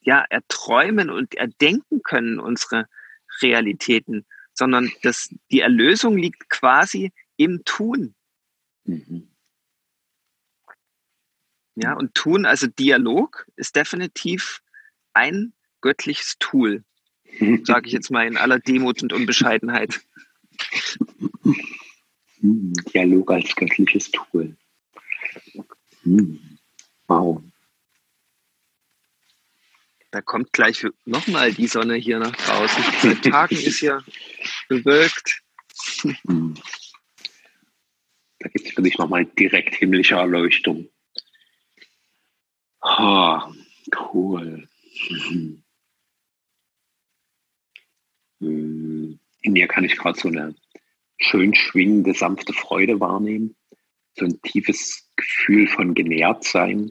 [0.00, 2.88] ja, erträumen und erdenken können, unsere
[3.42, 8.14] Realitäten, sondern dass die Erlösung liegt quasi im Tun.
[8.84, 9.28] Mhm.
[11.76, 14.62] Ja, und Tun, also Dialog, ist definitiv
[15.12, 16.84] ein göttliches Tool,
[17.64, 20.00] sage ich jetzt mal in aller Demut und Unbescheidenheit.
[22.40, 24.56] Dialog als göttliches Tool.
[26.02, 26.58] Hm.
[27.08, 27.42] Wow.
[30.10, 32.84] Da kommt gleich nochmal die Sonne hier nach draußen.
[33.02, 34.02] Seit Tagen ist ja
[34.68, 35.42] bewölkt.
[36.26, 36.54] Hm.
[38.38, 40.88] Da gibt es für dich nochmal direkt himmlische Erleuchtung.
[42.88, 43.40] Oh,
[44.12, 44.68] cool.
[48.38, 49.18] Mhm.
[49.42, 50.54] In mir kann ich gerade so eine
[51.18, 53.56] schön schwingende, sanfte Freude wahrnehmen.
[54.14, 56.90] So ein tiefes Gefühl von Genährtsein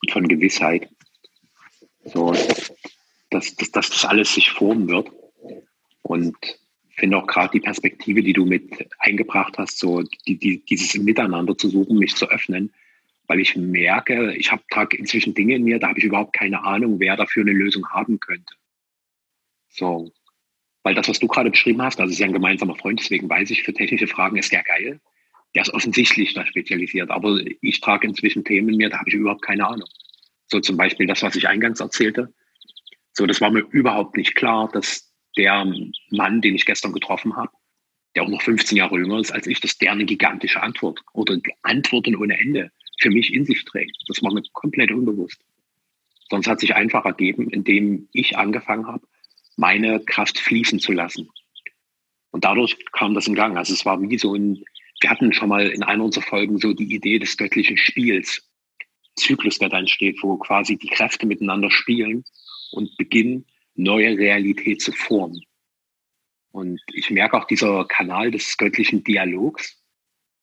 [0.00, 0.88] und von Gewissheit.
[2.04, 2.72] So, dass,
[3.30, 5.10] dass, dass das alles sich formen wird.
[6.02, 6.36] Und
[6.96, 11.56] finde auch gerade die Perspektive, die du mit eingebracht hast, so die, die, dieses Miteinander
[11.56, 12.72] zu suchen, mich zu öffnen,
[13.26, 17.00] weil ich merke, ich habe inzwischen Dinge in mir, da habe ich überhaupt keine Ahnung,
[17.00, 18.54] wer dafür eine Lösung haben könnte.
[19.68, 20.12] So,
[20.82, 23.50] weil das, was du gerade beschrieben hast, das ist ja ein gemeinsamer Freund, deswegen weiß
[23.50, 25.00] ich, für technische Fragen ist der geil.
[25.54, 29.14] Der ist offensichtlich da spezialisiert, aber ich trage inzwischen Themen in mir, da habe ich
[29.14, 29.88] überhaupt keine Ahnung.
[30.48, 32.32] So zum Beispiel das, was ich eingangs erzählte.
[33.12, 35.64] So, das war mir überhaupt nicht klar, dass der
[36.10, 37.52] Mann, den ich gestern getroffen habe,
[38.14, 41.38] der auch noch 15 Jahre jünger ist als ich, dass der eine gigantische Antwort oder
[41.62, 43.96] Antworten ohne Ende für mich in sich trägt.
[44.08, 45.40] Das war mir komplett unbewusst.
[46.30, 49.06] Sonst hat sich einfach ergeben, indem ich angefangen habe,
[49.56, 51.28] meine Kraft fließen zu lassen.
[52.30, 53.56] Und dadurch kam das in Gang.
[53.56, 54.64] Also es war wie so ein,
[55.00, 58.42] wir hatten schon mal in einer unserer Folgen so die Idee des göttlichen Spiels.
[59.16, 62.24] Zyklus, der da entsteht, wo quasi die Kräfte miteinander spielen
[62.72, 65.40] und beginnen, neue Realität zu formen.
[66.50, 69.80] Und ich merke auch dieser Kanal des göttlichen Dialogs,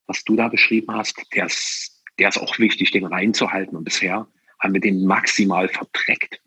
[0.08, 3.76] was du da beschrieben hast, der ist der ist auch wichtig, den reinzuhalten.
[3.76, 4.28] Und bisher
[4.60, 6.40] haben wir den maximal verdreckt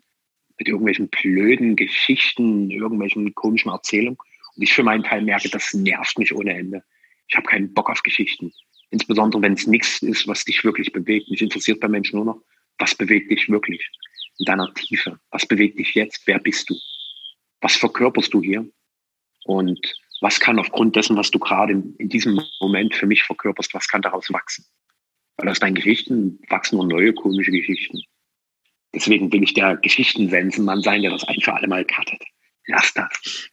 [0.57, 4.17] mit irgendwelchen blöden Geschichten, irgendwelchen komischen Erzählungen.
[4.55, 6.81] Und ich für meinen Teil merke, das nervt mich ohne Ende.
[7.27, 8.53] Ich habe keinen Bock auf Geschichten.
[8.89, 11.29] Insbesondere, wenn es nichts ist, was dich wirklich bewegt.
[11.29, 12.41] Mich interessiert bei Menschen nur noch,
[12.77, 13.85] was bewegt dich wirklich
[14.39, 15.19] in deiner Tiefe?
[15.31, 16.21] Was bewegt dich jetzt?
[16.25, 16.75] Wer bist du?
[17.59, 18.65] Was verkörperst du hier?
[19.43, 23.73] Und was kann aufgrund dessen, was du gerade in, in diesem Moment für mich verkörperst,
[23.73, 24.65] was kann daraus wachsen?
[25.37, 28.01] Weil aus deinen Geschichten wachsen nur neue komische Geschichten.
[28.93, 32.23] Deswegen will ich der Geschichtensensenmann sein, der das ein für alle Mal cuttet.
[32.67, 33.49] Lass das.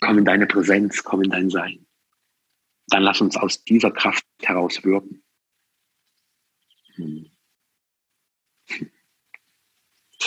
[0.00, 1.84] Komm in deine Präsenz, komm in dein Sein.
[2.88, 5.22] dann lass uns aus dieser Kraft heraus wirken.
[6.94, 7.30] Hm.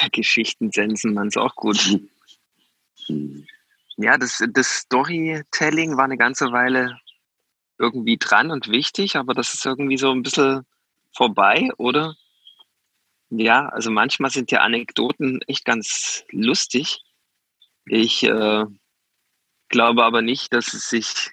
[0.01, 1.99] Der Geschichtensensenmann ist auch gut.
[3.07, 3.47] Hm.
[3.97, 6.99] Ja, das, das Storytelling war eine ganze Weile
[7.77, 10.65] irgendwie dran und wichtig, aber das ist irgendwie so ein bisschen
[11.13, 12.15] vorbei, oder?
[13.29, 17.01] Ja, also manchmal sind ja Anekdoten echt ganz lustig.
[17.85, 18.65] Ich äh,
[19.69, 21.31] glaube aber nicht, dass es sich,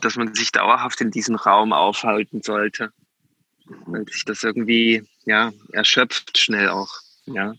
[0.00, 2.92] dass man sich dauerhaft in diesem Raum aufhalten sollte.
[3.86, 6.92] Weil sich das irgendwie, ja, erschöpft schnell auch.
[7.26, 7.54] Ja.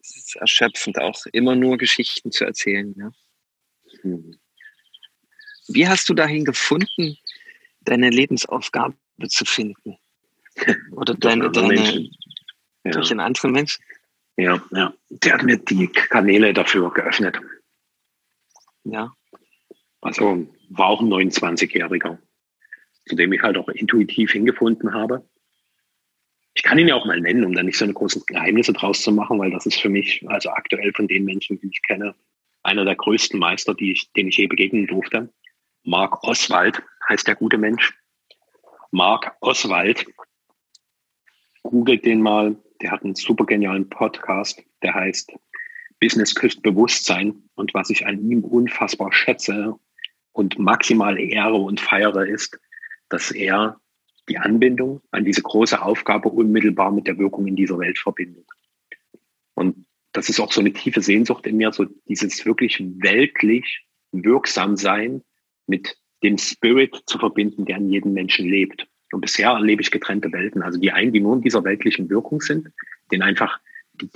[0.00, 3.12] Es ist erschöpfend auch, immer nur Geschichten zu erzählen, ja.
[5.68, 7.16] Wie hast du dahin gefunden,
[7.80, 8.96] deine Lebensaufgabe
[9.28, 9.96] zu finden?
[10.92, 12.08] Oder deine, deine
[12.84, 12.90] ja.
[12.90, 13.78] durch einen anderen Mensch?
[14.36, 14.92] Ja, ja.
[15.10, 17.40] Der hat mir die Kanäle dafür geöffnet.
[18.84, 19.12] Ja.
[20.00, 22.18] Also war auch ein 29-Jähriger,
[23.06, 25.26] zu dem ich halt auch intuitiv hingefunden habe.
[26.54, 29.02] Ich kann ihn ja auch mal nennen, um da nicht so eine großen Geheimnisse draus
[29.02, 32.14] zu machen, weil das ist für mich, also aktuell von den Menschen, die ich kenne,
[32.62, 35.32] einer der größten Meister, die ich, den ich je begegnen durfte.
[35.82, 37.92] Mark Oswald heißt der gute Mensch.
[38.90, 40.06] Mark Oswald.
[41.64, 42.56] Googelt den mal.
[42.80, 45.32] Der hat einen super genialen Podcast, der heißt
[46.00, 47.42] Business küsst Bewusstsein.
[47.54, 49.74] Und was ich an ihm unfassbar schätze
[50.32, 52.58] und maximal ehre und feiere, ist,
[53.08, 53.80] dass er
[54.28, 58.46] die Anbindung an diese große Aufgabe unmittelbar mit der Wirkung in dieser Welt verbindet.
[59.54, 64.76] Und das ist auch so eine tiefe Sehnsucht in mir, so dieses wirklich weltlich wirksam
[64.76, 65.22] sein
[65.66, 68.86] mit dem Spirit zu verbinden, der in jedem Menschen lebt.
[69.14, 70.62] Und bisher erlebe ich getrennte Welten.
[70.62, 72.68] Also die einen, die nur in dieser weltlichen Wirkung sind,
[73.12, 73.60] denen einfach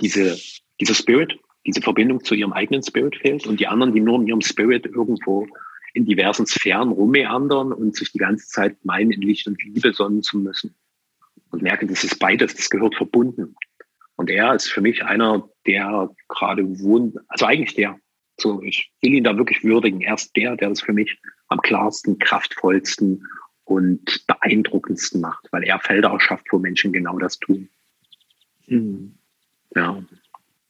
[0.01, 0.37] diese,
[0.79, 4.27] dieser Spirit, diese Verbindung zu ihrem eigenen Spirit fehlt und die anderen, die nur in
[4.27, 5.47] ihrem Spirit irgendwo
[5.93, 10.21] in diversen Sphären rummeandern und sich die ganze Zeit meinen, in Licht und Liebe sonnen
[10.21, 10.75] zu müssen.
[11.51, 13.55] Und merken, das ist beides, das gehört verbunden.
[14.17, 17.97] Und er ist für mich einer, der gerade wohnt, also eigentlich der,
[18.37, 20.01] so, ich will ihn da wirklich würdigen.
[20.01, 23.25] Er ist der, der das für mich am klarsten, kraftvollsten
[23.69, 27.69] und beeindruckendsten macht, weil er Felder auch schafft, wo Menschen genau das tun.
[28.67, 29.15] Mhm.
[29.75, 30.03] Ja.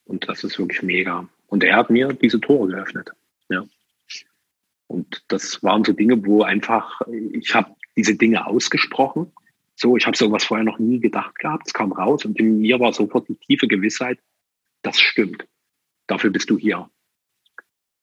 [0.05, 1.27] Und das ist wirklich mega.
[1.47, 3.11] Und er hat mir diese Tore geöffnet.
[3.49, 3.63] Ja.
[4.87, 9.31] Und das waren so Dinge, wo einfach, ich habe diese Dinge ausgesprochen
[9.79, 11.67] so, ich habe sowas vorher noch nie gedacht gehabt.
[11.67, 14.19] Es kam raus und in mir war sofort die tiefe Gewissheit,
[14.81, 15.47] das stimmt.
[16.05, 16.89] Dafür bist du hier.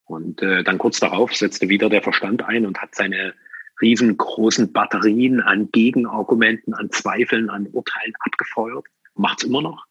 [0.06, 3.34] Und äh, dann kurz darauf setzte wieder der Verstand ein und hat seine
[3.80, 8.86] riesengroßen Batterien an Gegenargumenten, an Zweifeln, an Urteilen abgefeuert.
[9.14, 9.84] Macht's immer noch.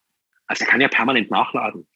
[0.48, 1.88] Also er kann ja permanent nachladen.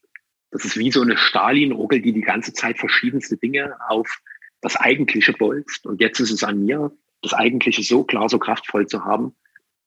[0.52, 4.22] Das ist wie so eine Stalin-Orgel, die die ganze Zeit verschiedenste Dinge auf
[4.62, 5.86] das Eigentliche bolzt.
[5.86, 9.36] Und jetzt ist es an mir, das Eigentliche so klar, so kraftvoll zu haben,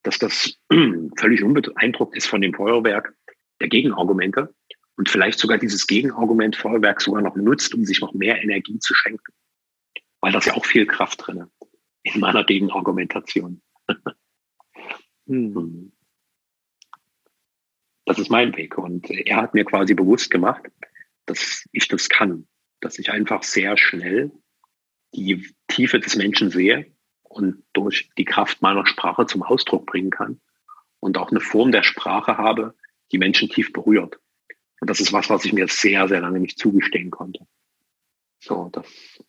[0.03, 0.59] dass das
[1.17, 3.15] völlig unbeeindruckt ist von dem Feuerwerk
[3.61, 4.55] der Gegenargumente
[4.97, 8.95] und vielleicht sogar dieses Gegenargument Feuerwerk sogar noch nutzt, um sich noch mehr Energie zu
[8.95, 9.33] schenken.
[10.21, 11.47] Weil das ja auch viel Kraft drin
[12.03, 13.63] in meiner Gegenargumentation.
[15.27, 15.93] hm.
[18.05, 18.79] Das ist mein Weg.
[18.79, 20.63] Und er hat mir quasi bewusst gemacht,
[21.27, 22.47] dass ich das kann,
[22.81, 24.33] dass ich einfach sehr schnell
[25.15, 30.41] die Tiefe des Menschen sehe und durch die Kraft meiner Sprache zum Ausdruck bringen kann
[31.01, 32.75] und auch eine Form der Sprache habe,
[33.13, 34.19] die Menschen tief berührt.
[34.81, 37.47] Und das ist was, was ich mir sehr, sehr lange nicht zugestehen konnte.
[38.41, 39.23] So, dass,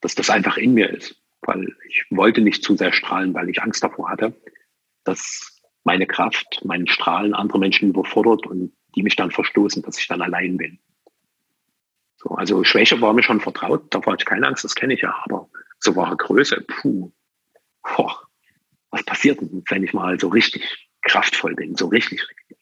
[0.00, 3.62] dass das einfach in mir ist, weil ich wollte nicht zu sehr strahlen, weil ich
[3.62, 4.34] Angst davor hatte,
[5.04, 10.08] dass meine Kraft, mein Strahlen andere Menschen überfordert und die mich dann verstoßen, dass ich
[10.08, 10.78] dann allein bin.
[12.16, 15.00] So, also Schwäche war mir schon vertraut, davor hatte ich keine Angst, das kenne ich
[15.00, 15.48] ja, aber
[15.78, 17.10] so wahre Größe, puh,
[17.82, 18.20] boah,
[18.90, 22.58] was passiert denn, wenn ich mal so richtig kraftvoll bin, so richtig, richtig.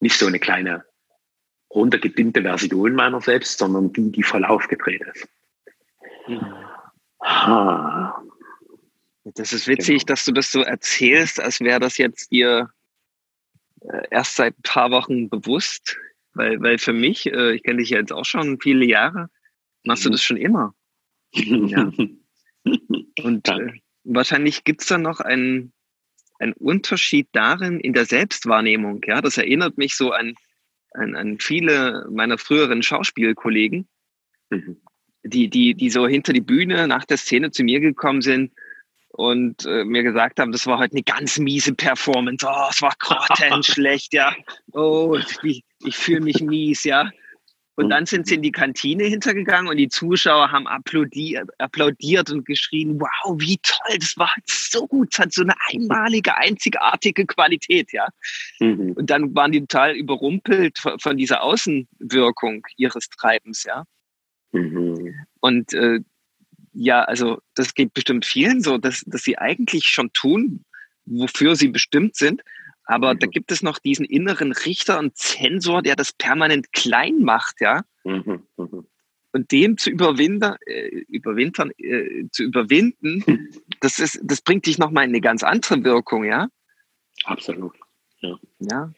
[0.00, 0.84] Nicht so eine kleine
[1.70, 5.28] runtergedimmte Version meiner selbst, sondern die, die voll aufgedreht ist.
[7.22, 8.10] Mhm.
[9.24, 10.06] Das ist witzig, genau.
[10.06, 12.70] dass du das so erzählst, als wäre das jetzt dir
[13.82, 15.98] äh, erst seit ein paar Wochen bewusst,
[16.34, 19.28] weil, weil für mich, äh, ich kenne dich ja jetzt auch schon viele Jahre,
[19.84, 20.08] machst mhm.
[20.08, 20.74] du das schon immer.
[21.32, 21.92] ja.
[23.22, 23.72] Und äh,
[24.04, 25.72] wahrscheinlich gibt es da noch einen,
[26.38, 29.02] einen Unterschied darin in der Selbstwahrnehmung.
[29.06, 30.34] Ja, das erinnert mich so an,
[30.92, 33.88] an, an viele meiner früheren Schauspielkollegen,
[34.50, 34.80] mhm.
[35.22, 38.52] Die, die, die so hinter die Bühne nach der Szene zu mir gekommen sind
[39.10, 42.46] und äh, mir gesagt haben, das war heute eine ganz miese Performance.
[42.48, 44.34] Oh, es war grottenschlecht, ja.
[44.72, 47.10] Oh, ich, ich fühle mich mies, ja.
[47.76, 52.44] Und dann sind sie in die Kantine hintergegangen und die Zuschauer haben applaudiert, applaudiert und
[52.44, 57.90] geschrien, wow, wie toll, das war so gut, es hat so eine einmalige, einzigartige Qualität,
[57.92, 58.06] ja.
[58.58, 58.92] Mhm.
[58.92, 63.84] Und dann waren die total überrumpelt von dieser Außenwirkung ihres Treibens, ja.
[64.52, 64.89] Mhm.
[65.40, 66.00] Und äh,
[66.72, 70.64] ja, also das geht bestimmt vielen so, dass, dass sie eigentlich schon tun,
[71.04, 72.42] wofür sie bestimmt sind,
[72.90, 73.18] aber mhm.
[73.20, 77.84] da gibt es noch diesen inneren Richter und Zensor, der das permanent klein macht, ja.
[78.04, 78.42] Mhm.
[78.56, 78.86] Mhm.
[79.32, 83.24] Und dem zu überwinden, äh, überwintern, äh, zu überwinden,
[83.80, 86.48] das ist, das bringt dich nochmal in eine ganz andere Wirkung, ja.
[87.24, 87.76] Absolut.
[88.20, 88.38] Ja.
[88.58, 88.92] ja.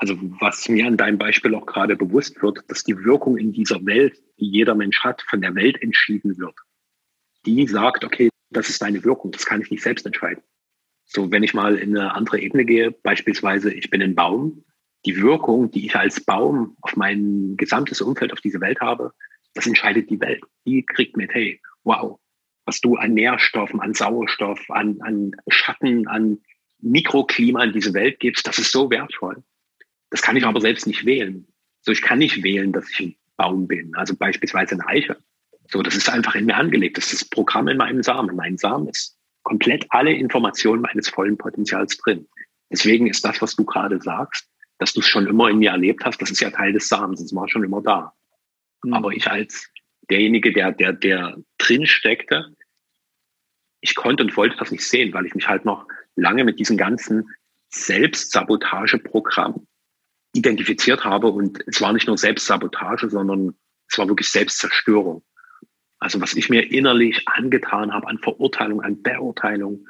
[0.00, 3.84] Also was mir an deinem Beispiel auch gerade bewusst wird, dass die Wirkung in dieser
[3.84, 6.54] Welt, die jeder Mensch hat, von der Welt entschieden wird.
[7.44, 10.42] Die sagt, okay, das ist deine Wirkung, das kann ich nicht selbst entscheiden.
[11.04, 14.64] So, wenn ich mal in eine andere Ebene gehe, beispielsweise, ich bin ein Baum,
[15.04, 19.12] die Wirkung, die ich als Baum auf mein gesamtes Umfeld, auf diese Welt habe,
[19.52, 20.42] das entscheidet die Welt.
[20.64, 22.18] Die kriegt mit, hey, wow,
[22.64, 26.38] was du an Nährstoffen, an Sauerstoff, an, an Schatten, an
[26.78, 29.42] Mikroklima in diese Welt gibst, das ist so wertvoll.
[30.10, 31.46] Das kann ich aber selbst nicht wählen.
[31.82, 35.16] So, ich kann nicht wählen, dass ich ein Baum bin, also beispielsweise eine Eiche.
[35.68, 36.98] So, das ist einfach in mir angelegt.
[36.98, 38.34] Das ist das Programm in meinem Samen.
[38.34, 42.26] Mein Samen ist komplett alle Informationen meines vollen Potenzials drin.
[42.70, 46.04] Deswegen ist das, was du gerade sagst, dass du es schon immer in mir erlebt
[46.04, 48.12] hast, das ist ja Teil des Samens, das war schon immer da.
[48.82, 48.94] Mhm.
[48.94, 49.70] Aber ich als
[50.08, 52.54] derjenige, der, der, der drin steckte,
[53.80, 56.76] ich konnte und wollte das nicht sehen, weil ich mich halt noch lange mit diesem
[56.76, 57.30] ganzen
[57.70, 59.66] Selbstsabotageprogramm
[60.32, 61.28] identifiziert habe.
[61.28, 63.54] Und es war nicht nur Selbstsabotage, sondern
[63.88, 65.22] es war wirklich Selbstzerstörung.
[65.98, 69.86] Also was ich mir innerlich angetan habe an Verurteilung, an Beurteilung.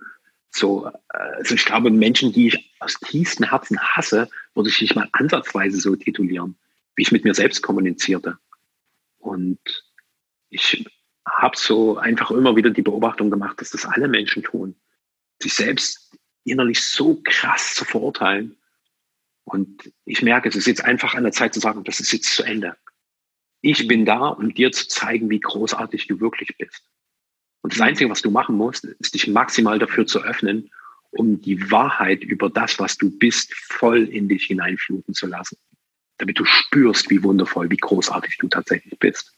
[0.50, 5.08] So, also ich glaube, Menschen, die ich aus tiefstem Herzen hasse, würde ich nicht mal
[5.12, 6.58] ansatzweise so titulieren,
[6.96, 8.38] wie ich mit mir selbst kommunizierte.
[9.18, 9.60] Und
[10.48, 10.84] ich
[11.28, 14.74] habe so einfach immer wieder die Beobachtung gemacht, dass das alle Menschen tun,
[15.40, 18.56] sich selbst innerlich so krass zu verurteilen.
[19.52, 22.34] Und ich merke, es ist jetzt einfach an der Zeit zu sagen, das ist jetzt
[22.34, 22.76] zu Ende.
[23.62, 26.84] Ich bin da, um dir zu zeigen, wie großartig du wirklich bist.
[27.62, 27.86] Und das mhm.
[27.86, 30.70] Einzige, was du machen musst, ist dich maximal dafür zu öffnen,
[31.10, 35.58] um die Wahrheit über das, was du bist, voll in dich hineinfluten zu lassen.
[36.18, 39.34] Damit du spürst, wie wundervoll, wie großartig du tatsächlich bist.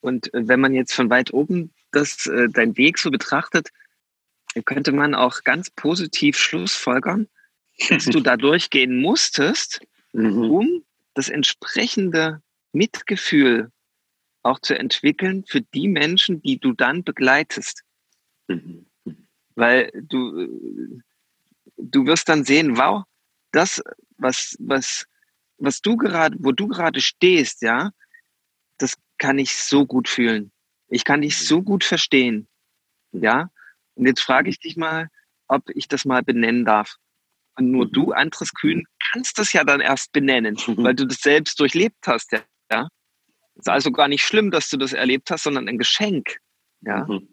[0.00, 3.70] Und äh, wenn man jetzt von weit oben das, äh, dein Weg so betrachtet,
[4.64, 7.28] könnte man auch ganz positiv schlussfolgern,
[7.88, 9.80] dass du da durchgehen musstest,
[10.12, 10.50] mhm.
[10.50, 10.84] um
[11.14, 13.70] das entsprechende Mitgefühl
[14.42, 17.82] auch zu entwickeln für die Menschen, die du dann begleitest.
[18.48, 18.86] Mhm.
[19.54, 21.02] Weil du,
[21.76, 23.04] du wirst dann sehen, wow,
[23.52, 23.82] das,
[24.16, 25.06] was, was,
[25.58, 27.90] was du gerade, wo du gerade stehst, ja,
[28.78, 30.52] das kann ich so gut fühlen.
[30.88, 32.48] Ich kann dich so gut verstehen.
[33.12, 33.50] Ja.
[34.00, 35.08] Und jetzt frage ich dich mal,
[35.46, 36.94] ob ich das mal benennen darf.
[37.58, 40.82] Und nur du, Andres Kühn, kannst das ja dann erst benennen, mhm.
[40.82, 42.32] weil du das selbst durchlebt hast.
[42.72, 42.88] Ja?
[43.56, 46.38] ist also gar nicht schlimm, dass du das erlebt hast, sondern ein Geschenk.
[46.80, 47.04] Ja.
[47.04, 47.28] Mhm.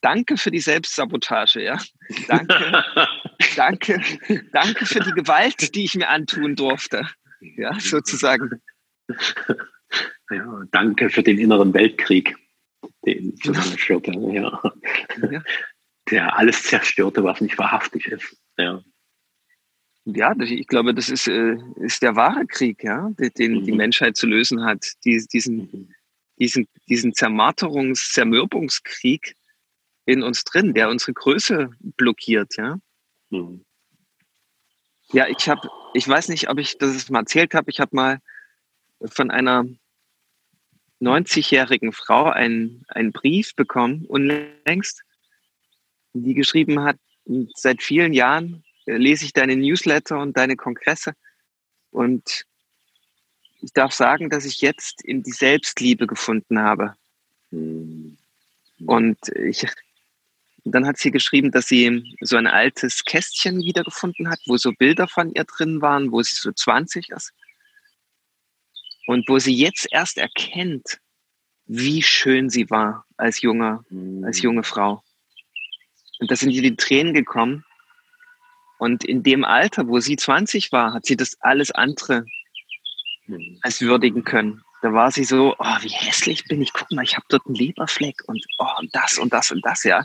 [0.00, 1.78] Danke für die Selbstsabotage, ja.
[2.26, 2.84] Danke,
[3.56, 4.00] danke,
[4.52, 7.06] danke für die Gewalt, die ich mir antun durfte.
[7.40, 8.62] Ja, sozusagen.
[10.30, 12.34] Ja, danke für den inneren Weltkrieg,
[13.04, 14.12] den ich zusammenführte.
[14.12, 14.62] Ja.
[15.30, 15.42] ja.
[16.10, 18.36] Der alles zerstörte, was nicht wahrhaftig ist.
[18.56, 18.82] Ja
[20.16, 23.64] ja, ich glaube, das ist, äh, ist der wahre Krieg, ja, den mhm.
[23.64, 24.92] die Menschheit zu lösen hat.
[25.04, 25.94] Die, diesen, mhm.
[26.38, 29.34] diesen, diesen Zermarterungs-, Zermürbungskrieg
[30.06, 32.78] in uns drin, der unsere Größe blockiert, ja.
[33.30, 33.64] Mhm.
[35.12, 38.18] Ja, ich habe, ich weiß nicht, ob ich das mal erzählt habe, ich habe mal
[39.04, 39.64] von einer
[41.00, 45.02] 90-jährigen Frau einen, einen Brief bekommen, unlängst,
[46.12, 46.96] die geschrieben hat,
[47.54, 51.12] seit vielen Jahren lese ich deine Newsletter und deine Kongresse
[51.90, 52.44] und
[53.60, 56.94] ich darf sagen, dass ich jetzt in die Selbstliebe gefunden habe.
[57.50, 58.16] Mhm.
[58.86, 59.66] Und ich,
[60.64, 65.08] dann hat sie geschrieben, dass sie so ein altes Kästchen wiedergefunden hat, wo so Bilder
[65.08, 67.32] von ihr drin waren, wo sie so 20 ist.
[69.06, 70.98] Und wo sie jetzt erst erkennt,
[71.66, 73.84] wie schön sie war als junge,
[74.22, 75.02] als junge Frau.
[76.18, 77.64] Und da sind ihr die Tränen gekommen.
[78.78, 82.24] Und in dem Alter, wo sie 20 war, hat sie das alles andere
[83.26, 83.58] hm.
[83.62, 84.62] als würdigen können.
[84.82, 86.72] Da war sie so, oh, wie hässlich bin ich.
[86.72, 89.82] Guck mal, ich habe dort einen Leberfleck und oh, und das und das und das,
[89.82, 89.98] ja.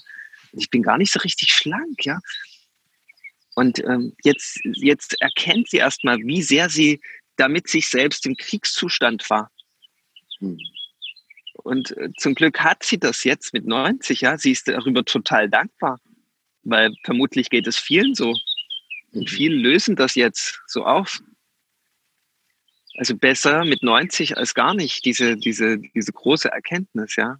[0.51, 2.19] Und ich bin gar nicht so richtig schlank, ja.
[3.55, 7.01] Und ähm, jetzt, jetzt erkennt sie erstmal, wie sehr sie
[7.35, 9.51] damit sich selbst im Kriegszustand war.
[11.53, 14.37] Und äh, zum Glück hat sie das jetzt mit 90, ja.
[14.37, 15.99] Sie ist darüber total dankbar,
[16.63, 18.35] weil vermutlich geht es vielen so.
[19.11, 19.27] Und mhm.
[19.27, 21.21] viele lösen das jetzt so auf.
[22.95, 27.39] Also besser mit 90 als gar nicht, diese, diese, diese große Erkenntnis, ja.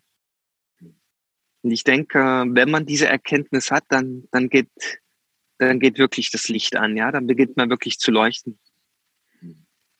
[1.61, 4.69] Und ich denke, wenn man diese Erkenntnis hat, dann, dann geht,
[5.59, 7.11] dann geht wirklich das Licht an, ja.
[7.11, 8.59] Dann beginnt man wirklich zu leuchten.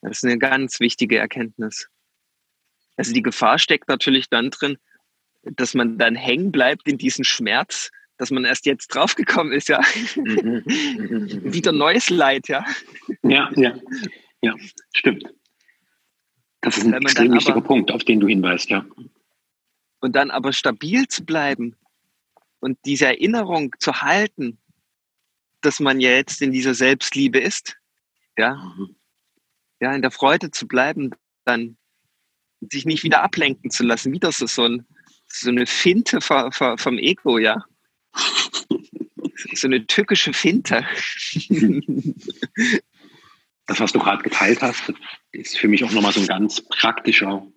[0.02, 1.88] Das ist eine ganz wichtige Erkenntnis.
[2.98, 4.78] Also die Gefahr steckt natürlich dann drin,
[5.44, 9.82] dass man dann hängen bleibt in diesem Schmerz, dass man erst jetzt draufgekommen ist, ja.
[10.16, 10.64] Mhm.
[10.66, 12.64] Wieder neues Leid, ja.
[13.24, 13.76] Ja, ja,
[14.42, 14.56] ja,
[14.94, 15.26] stimmt.
[16.62, 18.86] Das ist ein extrem wichtiger aber, Punkt, auf den du hinweist, ja.
[20.00, 21.76] Und dann aber stabil zu bleiben
[22.60, 24.58] und diese Erinnerung zu halten,
[25.62, 27.78] dass man ja jetzt in dieser Selbstliebe ist,
[28.38, 28.96] ja, mhm.
[29.82, 31.12] ja, in der Freude zu bleiben,
[31.46, 31.78] dann
[32.72, 34.86] sich nicht wieder ablenken zu lassen, wieder so, so, ein,
[35.28, 37.64] so eine Finte vom Ego, ja.
[39.54, 40.86] So eine tückische Finte.
[43.66, 44.92] Das, was du gerade geteilt hast,
[45.32, 47.48] ist für mich auch nochmal so ein ganz praktischer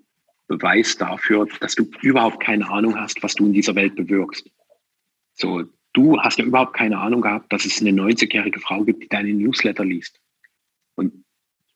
[0.47, 4.49] Beweis dafür, dass du überhaupt keine Ahnung hast, was du in dieser Welt bewirkst.
[5.35, 9.09] So, du hast ja überhaupt keine Ahnung gehabt, dass es eine 90-jährige Frau gibt, die
[9.09, 10.21] deine Newsletter liest.
[10.95, 11.25] Und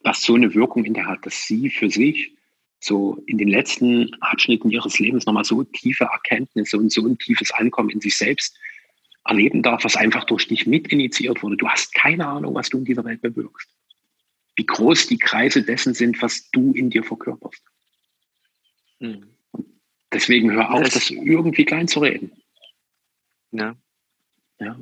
[0.02, 2.32] was so eine Wirkung in der hat, dass sie für sich
[2.80, 7.50] so in den letzten Abschnitten ihres Lebens nochmal so tiefe Erkenntnisse und so ein tiefes
[7.52, 8.56] Ankommen in sich selbst
[9.24, 11.56] erleben darf, was einfach durch dich mitinitiiert wurde.
[11.56, 13.68] Du hast keine Ahnung, was du in dieser Welt bewirkst
[14.60, 17.62] wie groß die Kreise dessen sind, was du in dir verkörperst.
[18.98, 19.34] Mhm.
[20.12, 22.30] Deswegen hör auf, das, das irgendwie klein zu reden.
[23.52, 23.74] Ja.
[24.58, 24.78] ja.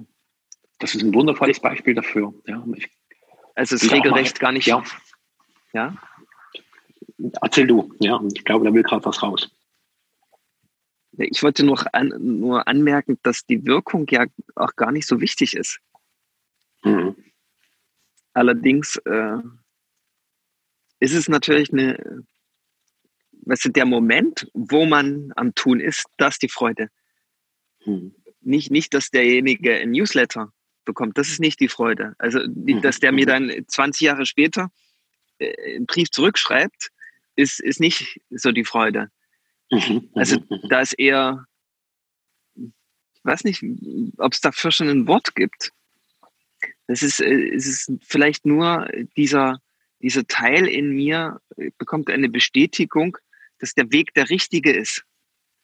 [0.81, 2.35] Das ist ein wundervolles Beispiel dafür.
[2.47, 2.89] Ja, ich,
[3.55, 4.67] also es ist regelrecht gar nicht.
[4.67, 4.83] Ja.
[5.73, 5.97] ja.
[7.41, 7.93] Erzähl du.
[8.01, 9.51] Ja, ich glaube, da will gerade was raus.
[11.17, 15.55] Ich wollte nur, an, nur anmerken, dass die Wirkung ja auch gar nicht so wichtig
[15.55, 15.81] ist.
[16.85, 17.17] Mhm.
[18.35, 19.39] Allerdings äh,
[21.01, 22.25] ist es natürlich eine,
[23.47, 26.89] weißt du, der Moment, wo man am Tun ist, das die Freude.
[27.83, 28.15] Hm.
[28.41, 30.53] Nicht, nicht, dass derjenige ein Newsletter
[30.85, 32.15] bekommt, das ist nicht die Freude.
[32.19, 32.81] Also, hm.
[32.83, 34.71] dass der mir dann 20 Jahre später
[35.39, 36.91] äh, einen Brief zurückschreibt,
[37.39, 39.11] ist, ist nicht so die Freude.
[39.71, 40.11] Mhm.
[40.15, 40.37] Also,
[40.69, 41.45] da ist eher,
[42.57, 43.65] ich weiß nicht,
[44.19, 45.73] ob es dafür schon ein Wort gibt.
[46.89, 49.61] Das ist, äh, es ist vielleicht nur dieser,
[50.01, 53.17] dieser Teil in mir äh, bekommt eine Bestätigung,
[53.59, 55.05] dass der Weg der richtige ist.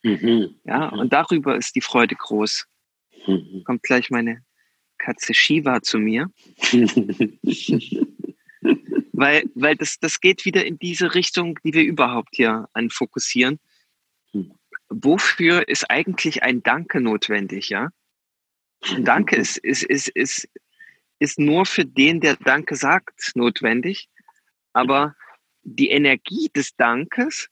[0.03, 0.55] Mhm.
[0.65, 1.01] Ja, mhm.
[1.01, 2.67] und darüber ist die Freude groß.
[3.27, 3.63] Mhm.
[3.65, 4.45] Kommt gleich meine
[4.99, 6.31] Katze Shiva zu mir.
[9.17, 13.61] weil, weil das, das geht wieder in diese Richtung, die wir überhaupt hier anfokussieren.
[14.33, 14.55] Mhm.
[14.89, 17.91] Wofür ist eigentlich ein Danke notwendig, ja?
[18.83, 20.49] Ein Danke ist, ist, ist, ist,
[21.21, 24.09] ist nur für den, der Danke sagt, notwendig.
[24.73, 25.15] Aber
[25.63, 27.49] die Energie des Dankes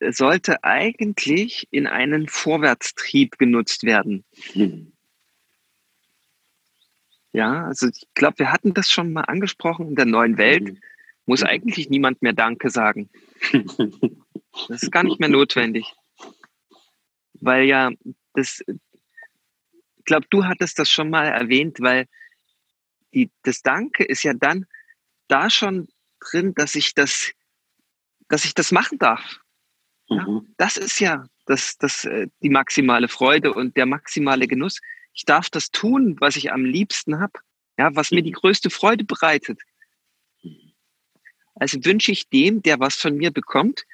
[0.00, 4.24] sollte eigentlich in einen Vorwärtstrieb genutzt werden.
[4.54, 4.92] Mhm.
[7.32, 9.88] Ja, also ich glaube, wir hatten das schon mal angesprochen.
[9.88, 10.80] In der neuen Welt mhm.
[11.26, 13.10] muss eigentlich niemand mehr Danke sagen.
[14.68, 15.94] Das ist gar nicht mehr notwendig.
[17.34, 17.90] Weil ja,
[18.34, 22.06] das, ich glaube, du hattest das schon mal erwähnt, weil
[23.14, 24.66] die, das Danke ist ja dann
[25.28, 27.32] da schon drin, dass ich das,
[28.28, 29.40] dass ich das machen darf.
[30.08, 30.52] Ja, mhm.
[30.56, 34.80] das ist ja das, das, äh, die maximale Freude und der maximale Genuss.
[35.12, 37.40] Ich darf das tun, was ich am liebsten habe,
[37.78, 38.36] ja, was mir die mhm.
[38.36, 39.60] größte Freude bereitet.
[41.54, 43.84] Also wünsche ich dem, der was von mir bekommt,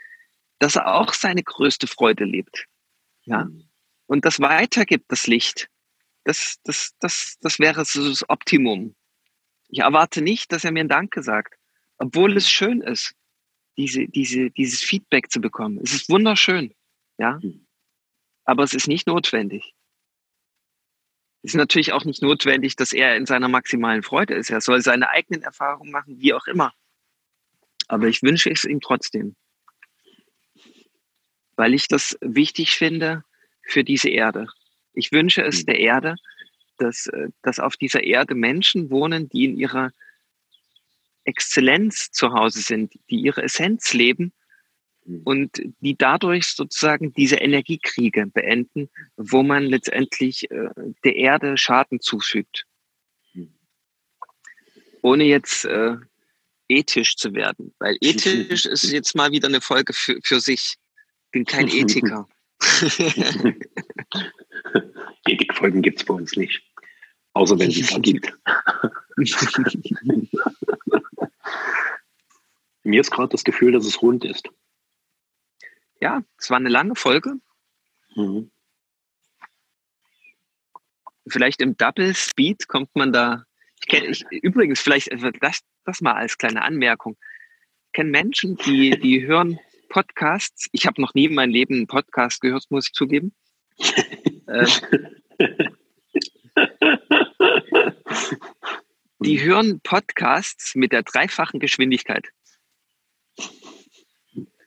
[0.59, 2.67] dass er auch seine größte Freude lebt.
[3.25, 3.45] Ja.
[3.45, 3.69] Mhm.
[4.07, 5.69] Und das weitergibt, das Licht.
[6.25, 8.95] Das, das, das, das wäre so das Optimum.
[9.69, 11.57] Ich erwarte nicht, dass er mir ein Danke sagt
[11.99, 13.14] obwohl es schön ist,
[13.77, 15.81] diese, diese, dieses Feedback zu bekommen.
[15.83, 16.75] Es ist wunderschön,
[17.19, 17.41] ja,
[18.45, 19.75] aber es ist nicht notwendig.
[21.47, 24.51] Es ist natürlich auch nicht notwendig, dass er in seiner maximalen Freude ist.
[24.51, 26.74] Er soll seine eigenen Erfahrungen machen, wie auch immer.
[27.86, 29.36] Aber ich wünsche es ihm trotzdem,
[31.55, 33.22] weil ich das wichtig finde
[33.62, 34.49] für diese Erde.
[34.92, 35.66] Ich wünsche es hm.
[35.66, 36.16] der Erde,
[36.78, 39.92] dass, äh, dass auf dieser Erde Menschen wohnen, die in ihrer
[41.22, 44.32] Exzellenz zu Hause sind, die ihre Essenz leben mhm.
[45.25, 50.69] Und die dadurch sozusagen diese Energiekriege beenden, wo man letztendlich äh,
[51.05, 52.67] der Erde Schaden zufügt.
[53.33, 53.55] Mhm.
[55.03, 55.97] Ohne jetzt äh,
[56.69, 57.75] ethisch zu werden.
[57.79, 60.77] Weil ethisch ist jetzt mal wieder eine Folge für, für sich.
[61.31, 62.29] Bin kein Ethiker.
[65.27, 66.63] Ethikfolgen gibt es bei uns nicht.
[67.35, 68.33] Außer wenn es sie gibt.
[72.83, 74.49] Mir ist gerade das Gefühl, dass es rund ist.
[76.01, 77.34] Ja, es war eine lange Folge.
[78.14, 78.51] Mhm.
[81.28, 83.44] Vielleicht im Double Speed kommt man da.
[83.80, 87.16] Ich kenne ich, übrigens vielleicht das, das mal als kleine Anmerkung.
[87.86, 90.68] Ich kenne Menschen, die die hören Podcasts.
[90.72, 93.34] Ich habe noch nie in meinem Leben einen Podcast gehört, muss ich zugeben.
[94.47, 94.66] äh,
[99.18, 102.28] die hören Podcasts mit der dreifachen Geschwindigkeit.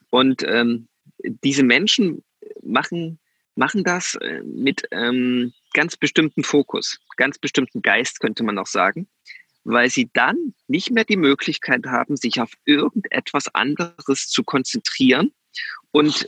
[0.09, 0.87] Und ähm,
[1.23, 2.23] diese Menschen
[2.61, 3.19] machen,
[3.55, 9.07] machen das äh, mit ähm, ganz bestimmten Fokus, ganz bestimmten Geist, könnte man auch sagen,
[9.63, 15.31] weil sie dann nicht mehr die Möglichkeit haben, sich auf irgendetwas anderes zu konzentrieren
[15.91, 16.27] und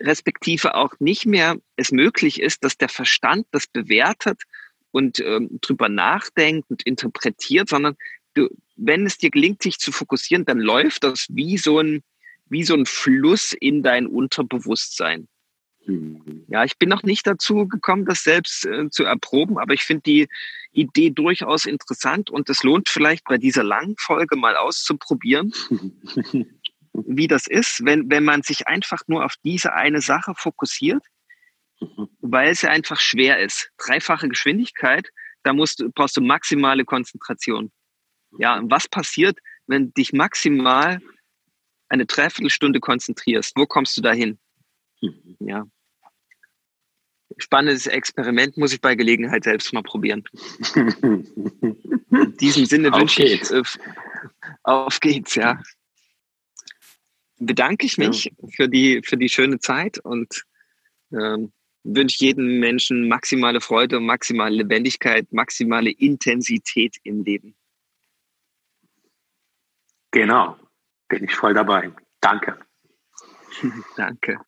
[0.00, 4.42] respektive auch nicht mehr es möglich ist, dass der Verstand das bewertet
[4.90, 7.96] und ähm, drüber nachdenkt und interpretiert, sondern
[8.34, 12.02] du, wenn es dir gelingt, sich zu fokussieren, dann läuft das wie so ein,
[12.54, 15.26] wie so ein Fluss in dein Unterbewusstsein.
[15.86, 16.44] Mhm.
[16.46, 20.02] Ja, ich bin noch nicht dazu gekommen, das selbst äh, zu erproben, aber ich finde
[20.02, 20.28] die
[20.70, 25.52] Idee durchaus interessant und es lohnt vielleicht bei dieser langen Folge mal auszuprobieren,
[26.92, 31.02] wie das ist, wenn, wenn man sich einfach nur auf diese eine Sache fokussiert,
[31.80, 32.08] mhm.
[32.20, 33.72] weil es ja einfach schwer ist.
[33.78, 35.08] Dreifache Geschwindigkeit,
[35.42, 37.72] da musst du, brauchst du maximale Konzentration.
[38.38, 41.00] Ja, was passiert, wenn dich maximal
[41.94, 43.56] eine Dreiviertelstunde konzentrierst?
[43.56, 44.38] Wo kommst du dahin?
[45.00, 45.36] Mhm.
[45.40, 45.64] Ja.
[47.38, 50.22] Spannendes Experiment muss ich bei Gelegenheit selbst mal probieren.
[50.74, 53.62] In diesem Sinne wünsche ich, äh,
[54.62, 55.60] auf geht's, ja.
[57.38, 58.48] Bedanke ich mich ja.
[58.54, 60.44] für die, für die schöne Zeit und
[61.12, 67.56] ähm, wünsche jedem Menschen maximale Freude, maximale Lebendigkeit, maximale Intensität im Leben.
[70.12, 70.56] Genau,
[71.14, 71.92] bin ich voll dabei.
[72.20, 72.58] Danke.
[73.96, 74.38] Danke.